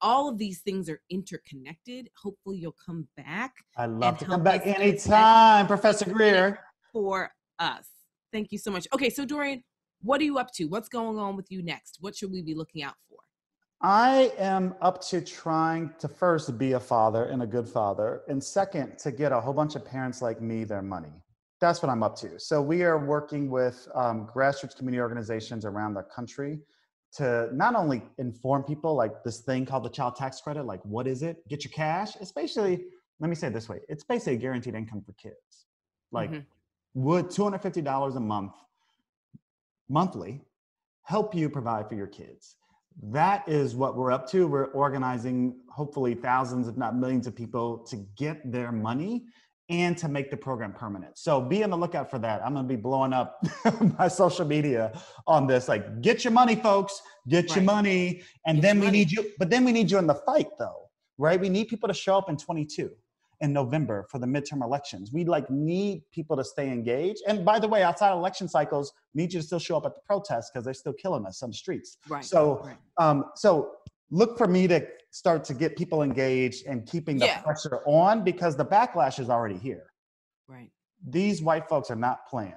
all 0.05 0.29
of 0.29 0.37
these 0.37 0.61
things 0.61 0.89
are 0.91 1.01
interconnected. 1.11 2.11
Hopefully, 2.23 2.59
you'll 2.59 2.77
come 2.85 3.09
back. 3.17 3.55
I 3.77 3.87
love 3.87 4.19
to 4.19 4.27
come 4.27 4.45
back 4.45 4.67
anytime, 4.67 5.67
Professor 5.67 6.05
Greer. 6.13 6.61
For 6.93 7.31
us. 7.59 7.89
Thank 8.31 8.53
you 8.53 8.59
so 8.59 8.71
much. 8.71 8.87
Okay, 8.93 9.09
so 9.09 9.25
Dorian, 9.25 9.65
what 10.03 10.21
are 10.21 10.25
you 10.25 10.39
up 10.39 10.53
to? 10.53 10.67
What's 10.67 10.91
going 10.91 11.19
on 11.19 11.37
with 11.37 11.51
you 11.51 11.63
next? 11.63 11.99
What 12.01 12.15
should 12.15 12.31
we 12.31 12.43
be 12.43 12.55
looking 12.55 12.83
out 12.83 12.95
for? 13.09 13.17
I 13.81 14.33
am 14.39 14.75
up 14.83 15.03
to 15.09 15.23
trying 15.23 15.91
to 15.99 16.07
first 16.07 16.59
be 16.59 16.73
a 16.73 16.81
father 16.81 17.25
and 17.25 17.43
a 17.43 17.47
good 17.47 17.69
father, 17.69 18.23
and 18.29 18.43
second, 18.43 18.99
to 18.99 19.11
get 19.11 19.33
a 19.33 19.41
whole 19.41 19.55
bunch 19.55 19.75
of 19.75 19.87
parents 19.87 20.21
like 20.21 20.41
me 20.41 20.65
their 20.65 20.83
money. 20.83 21.13
That's 21.61 21.83
what 21.83 21.89
I'm 21.89 22.03
up 22.03 22.15
to. 22.17 22.39
So, 22.39 22.61
we 22.61 22.83
are 22.83 22.99
working 22.99 23.49
with 23.49 23.89
um, 23.95 24.29
grassroots 24.35 24.77
community 24.77 25.01
organizations 25.01 25.65
around 25.65 25.95
the 25.95 26.03
country 26.03 26.59
to 27.17 27.49
not 27.53 27.75
only 27.75 28.03
inform 28.19 28.65
people 28.65 28.95
like 28.95 29.23
this 29.25 29.41
thing 29.41 29.65
called 29.65 29.85
the 29.85 29.91
child 29.91 30.17
tax 30.17 30.41
credit, 30.41 30.65
like 30.65 30.81
what 30.85 31.07
is 31.07 31.23
it? 31.23 31.47
Get 31.49 31.65
your 31.65 31.73
cash. 31.73 32.17
It's 32.21 32.33
basically, 32.33 32.85
let 33.21 33.29
me 33.29 33.37
say 33.37 33.49
it 33.49 33.53
this 33.53 33.69
way 33.69 33.81
it's 33.89 34.05
basically 34.05 34.35
a 34.35 34.39
guaranteed 34.39 34.75
income 34.75 35.03
for 35.05 35.13
kids. 35.13 35.67
Like, 36.13 36.31
mm-hmm. 36.31 36.41
would 36.95 37.27
$250 37.27 38.17
a 38.17 38.21
month, 38.21 38.53
monthly, 39.89 40.43
help 41.03 41.35
you 41.35 41.49
provide 41.49 41.89
for 41.89 41.95
your 41.95 42.07
kids? 42.07 42.57
that 43.03 43.49
is 43.49 43.75
what 43.75 43.97
we're 43.97 44.13
up 44.13 44.29
to. 44.31 44.47
We're 44.47 44.67
organizing 44.67 45.57
hopefully 45.69 46.15
thousands, 46.15 46.69
if 46.69 46.77
not 46.77 46.97
millions 46.97 47.27
of 47.27 47.35
people 47.35 47.79
to 47.79 47.97
get 48.17 48.51
their 48.51 48.71
money 48.71 49.27
and 49.71 49.97
to 49.99 50.09
make 50.09 50.31
the 50.31 50.37
program 50.37 50.73
permanent. 50.73 51.17
So 51.19 51.41
be 51.41 51.65
on 51.65 51.71
the 51.71 51.77
lookout 51.77 52.11
for 52.11 52.19
that. 52.19 52.45
I'm 52.45 52.53
going 52.53 52.67
to 52.67 52.69
be 52.69 52.81
blowing 52.81 53.13
up 53.13 53.43
my 53.99 54.09
social 54.09 54.45
media 54.45 54.93
on 55.27 55.47
this. 55.47 55.69
Like, 55.69 56.03
get 56.03 56.25
your 56.25 56.33
money, 56.33 56.57
folks. 56.57 57.01
Get 57.29 57.49
right. 57.49 57.57
your 57.57 57.65
money. 57.65 58.23
And 58.47 58.59
get 58.59 58.63
then 58.63 58.81
we 58.81 58.87
money. 58.87 58.99
need 58.99 59.11
you. 59.13 59.31
But 59.39 59.51
then 59.51 59.65
we 59.65 59.73
need 59.73 59.91
you 59.91 59.99
in 59.99 60.07
the 60.07 60.15
fight, 60.15 60.49
though, 60.59 60.91
right? 61.17 61.41
We 61.41 61.49
need 61.49 61.69
people 61.69 61.89
to 61.89 61.95
show 61.95 62.19
up 62.19 62.29
in 62.29 62.37
22 62.37 62.91
in 63.41 63.53
November 63.53 64.07
for 64.11 64.19
the 64.19 64.27
midterm 64.27 64.63
elections. 64.63 65.13
We 65.13 65.25
like 65.25 65.49
need 65.51 66.03
people 66.13 66.37
to 66.37 66.45
stay 66.45 66.69
engaged. 66.69 67.23
And 67.27 67.45
by 67.45 67.59
the 67.59 67.69
way, 67.69 67.83
outside 67.83 68.13
election 68.13 68.49
cycles, 68.49 68.93
need 69.15 69.33
you 69.33 69.41
to 69.41 69.47
still 69.47 69.59
show 69.59 69.77
up 69.77 69.87
at 69.87 69.95
the 69.95 70.01
protests 70.07 70.51
because 70.53 70.65
they're 70.65 70.75
still 70.75 70.93
killing 70.93 71.27
us 71.27 71.43
on 71.43 71.51
the 71.51 71.57
streets. 71.57 71.99
Right. 72.09 72.25
So, 72.25 72.63
right. 72.65 72.77
Um, 72.99 73.25
so 73.35 73.73
look 74.11 74.39
for 74.39 74.47
me 74.47 74.67
to 74.69 74.87
start 75.11 75.45
to 75.45 75.55
get 75.55 75.77
people 75.77 76.03
engaged 76.03 76.67
and 76.67 76.87
keeping 76.87 77.19
the 77.19 77.27
yeah. 77.27 77.41
pressure 77.41 77.81
on 77.87 78.25
because 78.25 78.57
the 78.57 78.65
backlash 78.65 79.21
is 79.21 79.31
already 79.31 79.59
here. 79.59 79.87
Right. 80.49 80.71
These 81.09 81.43
white 81.43 81.69
folks 81.69 81.91
are 81.91 81.97
not 81.97 82.27
playing. 82.29 82.55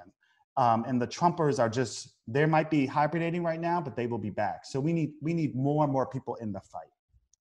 Um, 0.57 0.85
and 0.87 0.99
the 0.99 1.07
Trumpers 1.07 1.59
are 1.59 1.69
just, 1.69 2.15
they 2.27 2.45
might 2.47 2.71
be 2.71 2.87
hibernating 2.87 3.43
right 3.43 3.59
now, 3.59 3.79
but 3.79 3.95
they 3.95 4.07
will 4.07 4.17
be 4.17 4.31
back. 4.31 4.65
So 4.65 4.79
we 4.79 4.91
need 4.91 5.11
we 5.21 5.33
need 5.33 5.55
more 5.55 5.83
and 5.83 5.93
more 5.93 6.07
people 6.07 6.35
in 6.35 6.51
the 6.51 6.59
fight. 6.61 6.89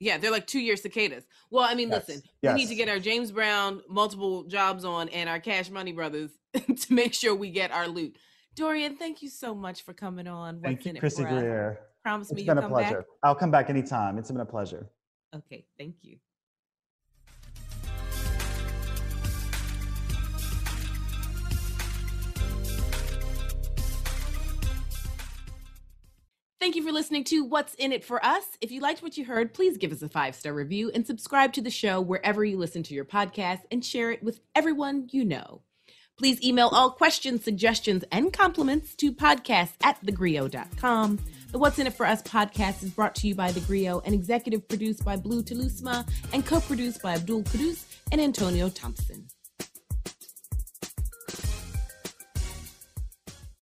Yeah, 0.01 0.19
they're 0.19 0.33
like 0.33 0.49
two 0.49 0.59
year 0.59 0.77
cicadas. 0.77 1.25
Well, 1.51 1.65
I 1.65 1.75
mean, 1.75 1.91
yes. 1.91 2.09
listen, 2.09 2.23
yes. 2.43 2.55
we 2.55 2.61
need 2.61 2.69
to 2.71 2.75
get 2.75 2.89
our 2.89 2.99
James 2.99 3.31
Brown 3.31 3.83
multiple 3.89 4.43
jobs 4.45 4.85
on 4.85 5.09
and 5.11 5.29
our 5.29 5.39
Cash 5.39 5.71
Money 5.71 5.93
brothers 5.93 6.33
to 6.55 6.93
make 6.93 7.15
sure 7.15 7.35
we 7.35 7.51
get 7.51 7.71
our 7.71 7.87
loot. 7.87 8.17
Dorian, 8.57 8.97
thank 8.97 9.23
you 9.23 9.29
so 9.29 9.55
much 9.55 9.83
for 9.83 9.95
coming 9.95 10.27
on. 10.27 10.57
What's 10.57 10.65
thank 10.65 10.85
you, 10.85 10.95
Chrissy 10.95 11.25
Greer. 11.25 11.79
Promise 12.05 12.31
it's 12.31 12.41
me 12.41 12.45
been 12.45 12.59
a 12.59 12.69
pleasure. 12.69 12.99
Back? 12.99 13.07
I'll 13.23 13.35
come 13.35 13.51
back 13.51 13.71
anytime. 13.71 14.19
It's 14.19 14.31
been 14.31 14.41
a 14.41 14.45
pleasure. 14.45 14.91
Okay, 15.35 15.65
thank 15.79 15.97
you. 16.03 16.19
Thank 26.61 26.77
you 26.77 26.83
for 26.83 26.93
listening 26.93 27.25
to 27.25 27.45
What's 27.45 27.75
in 27.75 27.93
It 27.93 28.05
for 28.05 28.25
Us. 28.25 28.45
If 28.61 28.71
you 28.71 28.81
liked 28.81 29.03
what 29.03 29.19
you 29.19 29.25
heard, 29.27 29.53
please 29.53 29.77
give 29.77 29.93
us 29.93 30.01
a 30.01 30.09
five 30.09 30.35
star 30.35 30.53
review 30.55 30.91
and 30.95 31.07
subscribe 31.07 31.53
to 31.55 31.63
the 31.63 31.71
show 31.71 32.01
wherever 32.01 32.45
you 32.45 32.57
listen 32.57 32.83
to 32.85 32.95
your 32.95 33.05
podcast 33.05 33.61
and 33.71 33.85
share 33.85 34.11
it 34.11 34.23
with 34.23 34.41
everyone 34.55 35.09
you 35.11 35.25
know. 35.25 35.61
Please 36.17 36.43
email 36.43 36.69
all 36.69 36.91
questions, 36.91 37.45
suggestions, 37.45 38.05
and 38.11 38.33
compliments 38.33 38.95
to 38.97 39.13
podcast 39.13 39.73
at 39.83 40.01
thegrio.com. 40.05 41.19
The 41.55 41.61
What's 41.61 41.79
in 41.79 41.87
It 41.87 41.95
for 41.95 42.05
Us 42.05 42.21
podcast 42.21 42.83
is 42.83 42.91
brought 42.91 43.15
to 43.15 43.29
you 43.29 43.37
by 43.37 43.53
The 43.53 43.61
Grio 43.61 44.01
and 44.05 44.13
executive 44.13 44.67
produced 44.67 45.05
by 45.05 45.15
Blue 45.15 45.41
Telusma 45.41 46.05
and 46.33 46.45
co 46.45 46.59
produced 46.59 47.01
by 47.01 47.15
Abdul 47.15 47.45
Kudus 47.45 47.85
and 48.11 48.21
Antonio 48.21 48.69
Thompson. 48.71 49.29